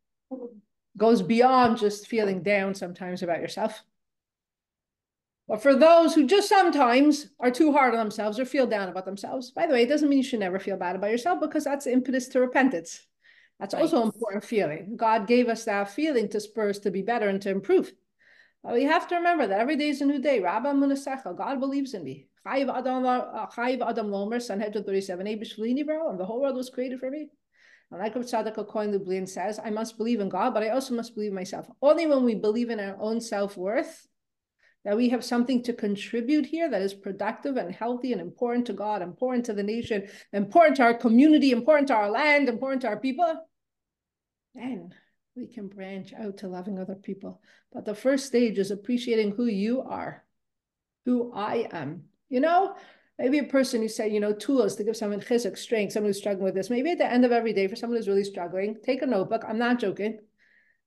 [0.97, 3.81] goes beyond just feeling down sometimes about yourself.
[5.49, 9.05] But for those who just sometimes are too hard on themselves or feel down about
[9.05, 11.63] themselves, by the way, it doesn't mean you should never feel bad about yourself because
[11.63, 13.07] that's impetus to repentance.
[13.59, 13.81] That's right.
[13.81, 14.95] also an important feeling.
[14.95, 17.91] God gave us that feeling to spur us to be better and to improve.
[18.63, 20.39] But we have to remember that every day is a new day.
[20.39, 22.27] Rabba Munasecha, God believes in me.
[22.45, 27.09] Chayiv Adam uh, Adam Lomer, Sanhedrin 37, bro, and the whole world was created for
[27.09, 27.27] me.
[27.91, 31.15] And like Tzadok Kohen Lublin says, I must believe in God, but I also must
[31.15, 31.65] believe myself.
[31.81, 34.05] Only when we believe in our own self-worth
[34.89, 38.73] that we have something to contribute here that is productive and healthy and important to
[38.73, 42.87] God, important to the nation, important to our community, important to our land, important to
[42.87, 43.35] our people,
[44.55, 44.91] then
[45.35, 47.39] we can branch out to loving other people.
[47.71, 50.23] But the first stage is appreciating who you are,
[51.05, 52.05] who I am.
[52.29, 52.75] You know,
[53.19, 56.17] maybe a person who said, you know, tools to give someone chizuk, strength, someone who's
[56.17, 56.71] struggling with this.
[56.71, 59.43] Maybe at the end of every day, for someone who's really struggling, take a notebook.
[59.47, 60.17] I'm not joking.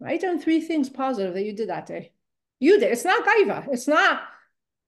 [0.01, 2.11] Write down three things positive that you did that day.
[2.63, 3.69] It's not gaiva.
[3.73, 4.23] It's not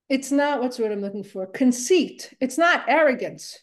[0.08, 1.46] It's not what's what I'm looking for.
[1.46, 2.34] Conceit.
[2.40, 3.58] It's not arrogance.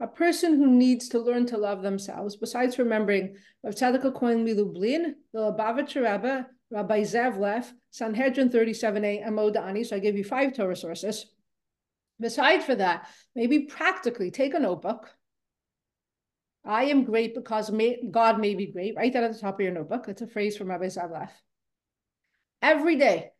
[0.00, 5.14] A person who needs to learn to love themselves, besides remembering Rav Tzadok Cohen Milublin,
[5.32, 9.82] the Lubavitcher Rebbe, Rabbi Zev Leff, Sanhedrin 37a, and Modeh Ani.
[9.82, 11.26] So I gave you five Torah sources.
[12.20, 15.12] Besides for that, maybe practically take a notebook.
[16.64, 18.94] I am great because may, God may be great.
[18.96, 20.06] Write that at the top of your notebook.
[20.06, 21.32] That's a phrase from Rabbi Zev Leff.
[22.60, 23.30] Every day,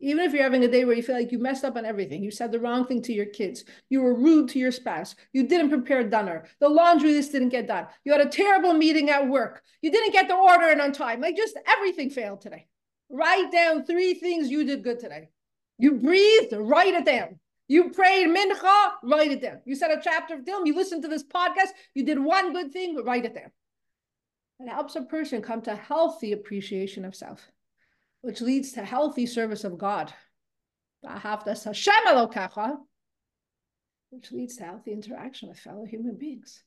[0.00, 2.22] even if you're having a day where you feel like you messed up on everything,
[2.22, 5.46] you said the wrong thing to your kids, you were rude to your spouse, you
[5.46, 9.28] didn't prepare dinner, the laundry list didn't get done, you had a terrible meeting at
[9.28, 12.66] work, you didn't get the order in on time, like just everything failed today.
[13.08, 15.30] Write down three things you did good today.
[15.78, 17.38] You breathed, write it down.
[17.68, 19.60] You prayed mincha, write it down.
[19.64, 22.72] You said a chapter of Tehillim, you listened to this podcast, you did one good
[22.72, 23.50] thing, write it down.
[24.60, 27.50] It helps a person come to healthy appreciation of self
[28.26, 30.12] which leads to healthy service of God.
[34.10, 36.64] Which leads to healthy interaction with fellow human beings.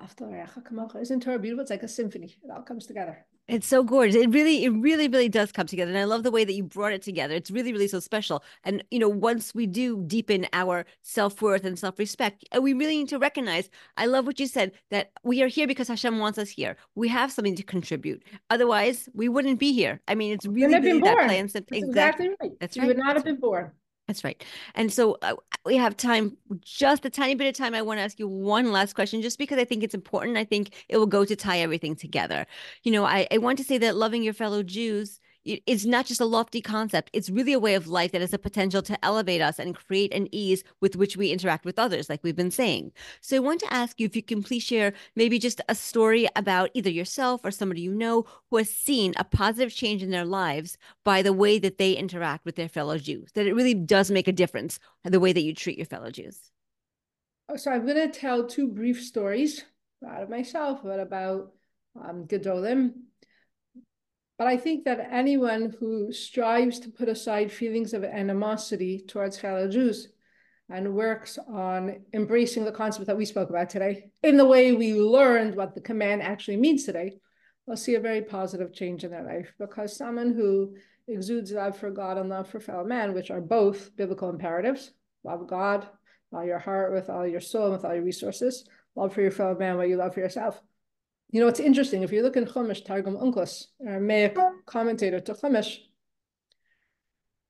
[0.00, 1.60] Isn't Torah beautiful?
[1.60, 2.34] It's like a symphony.
[2.42, 3.26] It all comes together.
[3.46, 4.16] It's so gorgeous.
[4.16, 5.90] It really, it really, really does come together.
[5.90, 7.34] And I love the way that you brought it together.
[7.34, 8.42] It's really, really so special.
[8.64, 12.72] And, you know, once we do deepen our self worth and self respect, uh, we
[12.72, 13.68] really need to recognize.
[13.98, 16.78] I love what you said that we are here because Hashem wants us here.
[16.94, 18.22] We have something to contribute.
[18.48, 20.00] Otherwise, we wouldn't be here.
[20.08, 21.76] I mean, it's really, really that simple.
[21.76, 21.78] Exactly.
[21.78, 22.52] exactly right.
[22.60, 22.84] That's right.
[22.84, 23.72] You would not have been born.
[24.06, 24.42] That's right.
[24.74, 25.34] And so uh,
[25.64, 27.74] we have time, just a tiny bit of time.
[27.74, 30.36] I want to ask you one last question, just because I think it's important.
[30.36, 32.46] I think it will go to tie everything together.
[32.82, 36.20] You know, I, I want to say that loving your fellow Jews it's not just
[36.20, 37.10] a lofty concept.
[37.12, 40.12] It's really a way of life that has a potential to elevate us and create
[40.14, 42.92] an ease with which we interact with others, like we've been saying.
[43.20, 46.26] So I want to ask you if you can please share maybe just a story
[46.34, 50.24] about either yourself or somebody you know who has seen a positive change in their
[50.24, 54.10] lives by the way that they interact with their fellow Jews, that it really does
[54.10, 56.50] make a difference the way that you treat your fellow Jews.
[57.48, 59.64] Oh, so I'm going to tell two brief stories,
[60.00, 61.52] not of myself, but about
[62.02, 62.92] um, Gedolim
[64.36, 69.68] but I think that anyone who strives to put aside feelings of animosity towards fellow
[69.68, 70.08] Jews
[70.68, 74.94] and works on embracing the concept that we spoke about today in the way we
[74.94, 77.18] learned what the command actually means today,
[77.66, 79.52] will see a very positive change in their life.
[79.58, 80.74] Because someone who
[81.06, 84.90] exudes love for God and love for fellow man, which are both biblical imperatives,
[85.22, 85.86] love God,
[86.32, 88.66] all your heart, with all your soul, with all your resources,
[88.96, 90.60] love for your fellow man, what you love for yourself
[91.34, 92.04] you know, it's interesting.
[92.04, 95.78] If you look in Chumash, Targum Onkelos, Aramaic commentator to Chumash,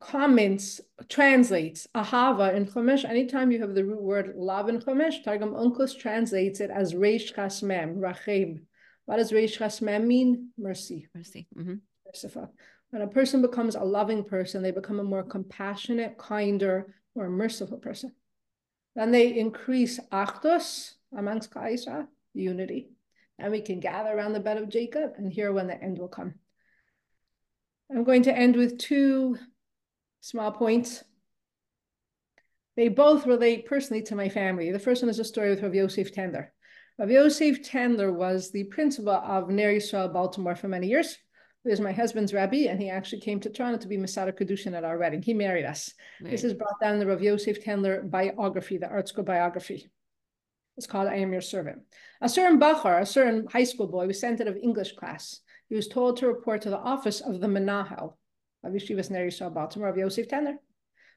[0.00, 0.80] comments,
[1.10, 3.04] translates ahava in Chumash.
[3.04, 7.34] Anytime you have the root word love in Chumash, Targum Onkelos translates it as reish
[7.34, 8.62] ches mem, rachim.
[9.04, 10.48] What does reish ches mem mean?
[10.56, 11.06] Mercy.
[11.14, 11.46] Mercy.
[11.54, 11.74] Mm-hmm.
[12.06, 12.54] Merciful.
[12.88, 17.76] When a person becomes a loving person, they become a more compassionate, kinder, more merciful
[17.76, 18.14] person.
[18.96, 22.93] Then they increase achdos amongst Kaisa, unity
[23.38, 26.08] and we can gather around the bed of Jacob and hear when the end will
[26.08, 26.34] come.
[27.90, 29.36] I'm going to end with two
[30.20, 31.04] small points.
[32.76, 34.72] They both relate personally to my family.
[34.72, 36.48] The first one is a story with Rav Yosef Tendler.
[36.98, 41.16] Rav Yosef Tendler was the principal of Ner Yisrael Baltimore for many years.
[41.62, 44.76] He was my husband's rabbi, and he actually came to Toronto to be mesader kiddushin
[44.76, 45.22] at our wedding.
[45.22, 45.92] He married us.
[46.20, 49.90] This is brought down in the Rav Yosef Tendler biography, the ArtScroll biography.
[50.76, 51.82] It's called I Am Your Servant.
[52.20, 55.40] A certain Bachur, a certain high school boy, was sent out of English class.
[55.68, 58.14] He was told to report to the office of the Menahel
[58.64, 60.56] of Yeshivas Ner Yisrael Baltimore of Yosef Tendler.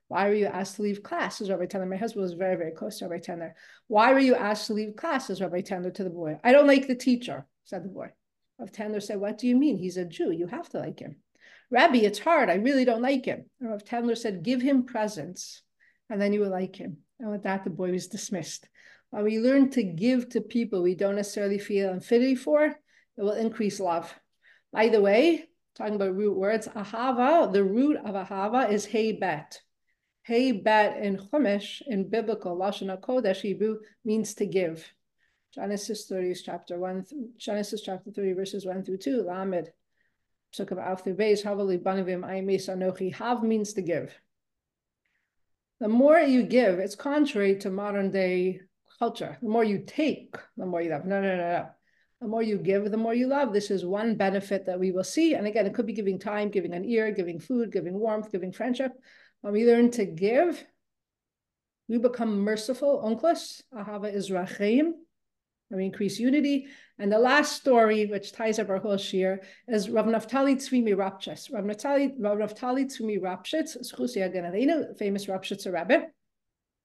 [0.09, 1.41] Why were you asked to leave class?
[1.41, 3.53] As Rabbi Tendler, my husband was very, very close to Rabbi Tendler.
[3.87, 5.29] Why were you asked to leave class?
[5.29, 6.39] As Rabbi Tendler to the boy.
[6.43, 8.11] I don't like the teacher, said the boy.
[8.59, 9.77] Rav Tendler said, What do you mean?
[9.77, 10.31] He's a Jew.
[10.31, 11.17] You have to like him.
[11.69, 12.49] Rabbi, it's hard.
[12.49, 13.45] I really don't like him.
[13.59, 15.61] And Rav said, Give him presents,
[16.09, 16.97] and then you will like him.
[17.19, 18.67] And with that, the boy was dismissed.
[19.09, 22.77] When we learn to give to people we don't necessarily feel affinity for, it
[23.17, 24.13] will increase love.
[24.71, 25.45] By the way,
[25.75, 29.61] talking about root words, ahava, the root of ahava is hey bet.
[30.23, 34.85] Hey bet in Chumash, in biblical Lashon HaKodesh Hebrew, means to give.
[35.55, 37.05] Genesis 30, chapter 1,
[37.37, 39.71] Genesis chapter 30, verses 1 through 2, Lamed.
[40.53, 43.13] Psukim after Beis, Havali Banavim Anochi.
[43.13, 44.13] Hav means to give.
[45.79, 48.61] The more you give, it's contrary to modern day
[48.99, 49.37] culture.
[49.41, 51.05] The more you take, the more you love.
[51.05, 51.69] No, no, no, no.
[52.21, 53.53] The more you give, the more you love.
[53.53, 55.35] This is one benefit that we will see.
[55.35, 58.51] And again, it could be giving time, giving an ear, giving food, giving warmth, giving
[58.51, 58.91] friendship.
[59.41, 60.63] When we learn to give,
[61.87, 63.03] we become merciful.
[63.05, 64.93] Onkelos, ahava is rachim.
[65.69, 66.67] and we increase unity.
[66.97, 69.37] And the last story, which ties up our whole shiur,
[69.67, 71.53] is Rav Naftali Tzvi Mirapchitz.
[71.53, 76.07] Rav Naftali, Rav Naftali Tzvi Mirapchitz, famous Ropshitzer Rebbe.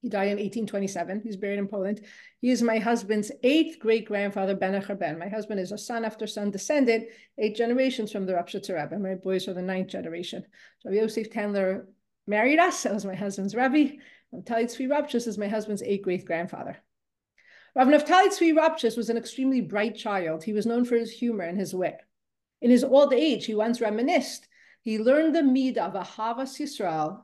[0.03, 1.21] He died in 1827.
[1.23, 2.01] He's buried in Poland.
[2.41, 5.19] He is my husband's eighth great grandfather, Ben Ben.
[5.19, 7.07] My husband is a son after son descendant,
[7.39, 8.99] eight generations from the Ropshitzer Rebbe.
[8.99, 10.45] My boys are the ninth generation.
[10.81, 11.87] So Yosef Tendler
[12.27, 12.83] married us.
[12.83, 13.93] That was my husband's Rebbe.
[14.35, 16.77] Naftali Tzvi Ropshitz is my husband's eighth great grandfather.
[17.77, 20.43] Rav Naftali Tzvi Ropshitz was an extremely bright child.
[20.43, 22.01] He was known for his humor and his wit.
[22.61, 24.49] In his old age, he once reminisced.
[24.81, 27.23] He learned the mid of Ahavas Yisrael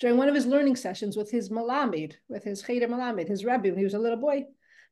[0.00, 3.68] during one of his learning sessions with his Malamed, with his Cheder Malamed, his Rebbe,
[3.68, 4.44] when he was a little boy.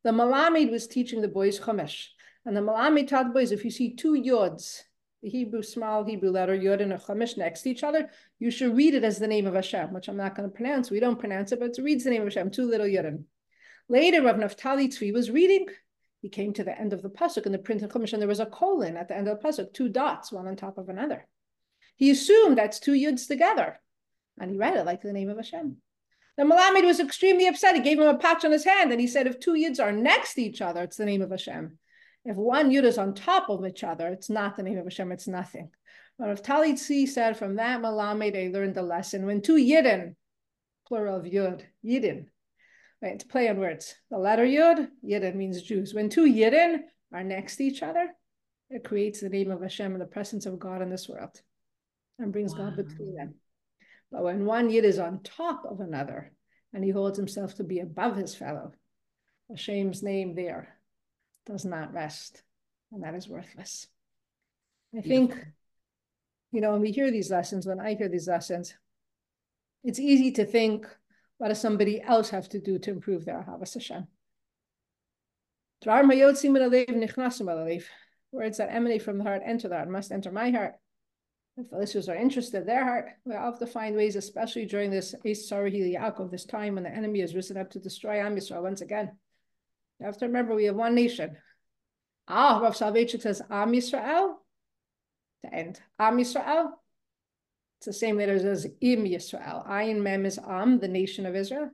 [0.05, 2.09] The Malamed was teaching the boys Chumash.
[2.45, 4.83] And the Malamed taught the boys, if you see two yods,
[5.23, 8.77] the Hebrew, small Hebrew letter yod and a Chumash next to each other, you should
[8.77, 10.91] read it as the name of Hashem, which I'm not going to pronounce.
[10.91, 13.25] We don't pronounce it, but it reads the name of Hashem, two little yodim.
[13.89, 15.67] Later, Rav Naftali Tzvi was reading.
[16.21, 18.41] He came to the end of the pasuk in the printed Chumash, and there was
[18.41, 21.27] a colon at the end of the pasuk, two dots, one on top of another.
[21.97, 23.81] He assumed that's two yuds together,
[24.41, 25.77] and he read it like the name of Hashem.
[26.37, 27.75] The Malamed was extremely upset.
[27.75, 29.93] He gave him a patch on his hand, and he said, if two yuds are
[29.93, 31.79] next to each other, it's the name of Hashem.
[32.25, 35.11] If one yud is on top of each other, it's not the name of Hashem,
[35.13, 35.71] it's nothing.
[36.19, 39.27] But Naftali Tzvi said from that Malamed, they learned the lesson.
[39.27, 40.15] When two yidden,
[40.87, 42.27] plural of yud, yidden,
[43.01, 43.95] Right, to play on words.
[44.11, 45.95] The letter Yud, Yidden means Jews.
[45.95, 46.81] When two Yidden
[47.13, 48.09] are next to each other,
[48.71, 51.41] it creates the name of Hashem and the presence of God in this world
[52.19, 52.71] and brings wow.
[52.71, 53.35] God between them.
[54.11, 56.33] But when one Yid is on top of another
[56.73, 58.73] and he holds himself to be above his fellow,
[59.51, 60.77] Hashem's name there
[61.47, 62.43] does not rest,
[62.93, 63.87] and that is worthless.
[64.97, 65.35] I think,
[66.53, 68.75] you know, when we hear these lessons, when I hear these lessons,
[69.85, 70.87] it's easy to think
[71.39, 74.07] what does somebody else have to do to improve their Ahavas Hashem?
[78.33, 80.75] Words that emanate from the heart enter the heart, must enter my heart.
[81.59, 85.13] If the listeners are interested, their heart, we have to find ways, especially during this
[85.25, 89.11] Yaakov, this time when the enemy has risen up to destroy Am Yisrael once again.
[89.99, 91.37] You have to remember we have one nation.
[92.29, 94.35] Ah, Rav Soloveitchik says Am Yisrael,
[95.45, 95.81] to end.
[95.99, 96.71] Am Yisrael,
[97.79, 99.67] it's the same letters as Im Yisrael.
[99.69, 101.71] Ayin Mem is Am, the nation of Israel.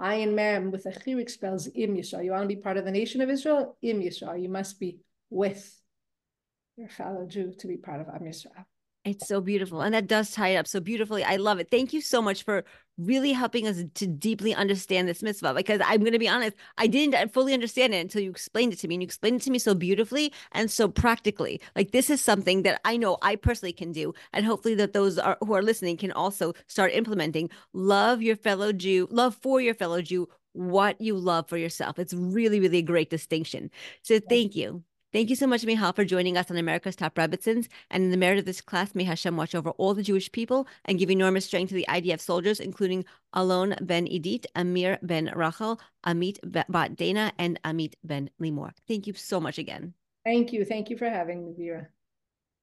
[0.00, 2.24] Ayin Mem with a chirik spells Im Yisrael.
[2.24, 3.76] You want to be part of the nation of Israel?
[3.82, 4.40] Im Yisrael.
[4.40, 5.78] You must be with
[6.78, 8.64] your fellow Jew to be part of Am Yisrael.
[9.06, 9.82] It's so beautiful.
[9.82, 11.22] And that does tie it up so beautifully.
[11.22, 11.70] I love it.
[11.70, 12.64] Thank you so much for
[12.98, 15.54] really helping us to deeply understand this mitzvah.
[15.54, 18.80] Because I'm going to be honest, I didn't fully understand it until you explained it
[18.80, 18.96] to me.
[18.96, 21.60] And you explained it to me so beautifully and so practically.
[21.76, 24.12] Like this is something that I know I personally can do.
[24.32, 27.48] And hopefully that those are, who are listening can also start implementing.
[27.74, 32.00] Love your fellow Jew, love for your fellow Jew what you love for yourself.
[32.00, 33.70] It's really, really a great distinction.
[34.02, 34.82] So thank you.
[35.16, 37.68] Thank you so much, Michal, for joining us on America's Top Rebbetzins.
[37.90, 40.68] And in the merit of this class, may Hashem watch over all the Jewish people
[40.84, 45.80] and give enormous strength to the IDF soldiers, including Alon ben Idit, Amir ben Rachel,
[46.04, 48.72] Amit bat Dana, and Amit ben Limor.
[48.86, 49.94] Thank you so much again.
[50.22, 50.66] Thank you.
[50.66, 51.88] Thank you for having me, Vera.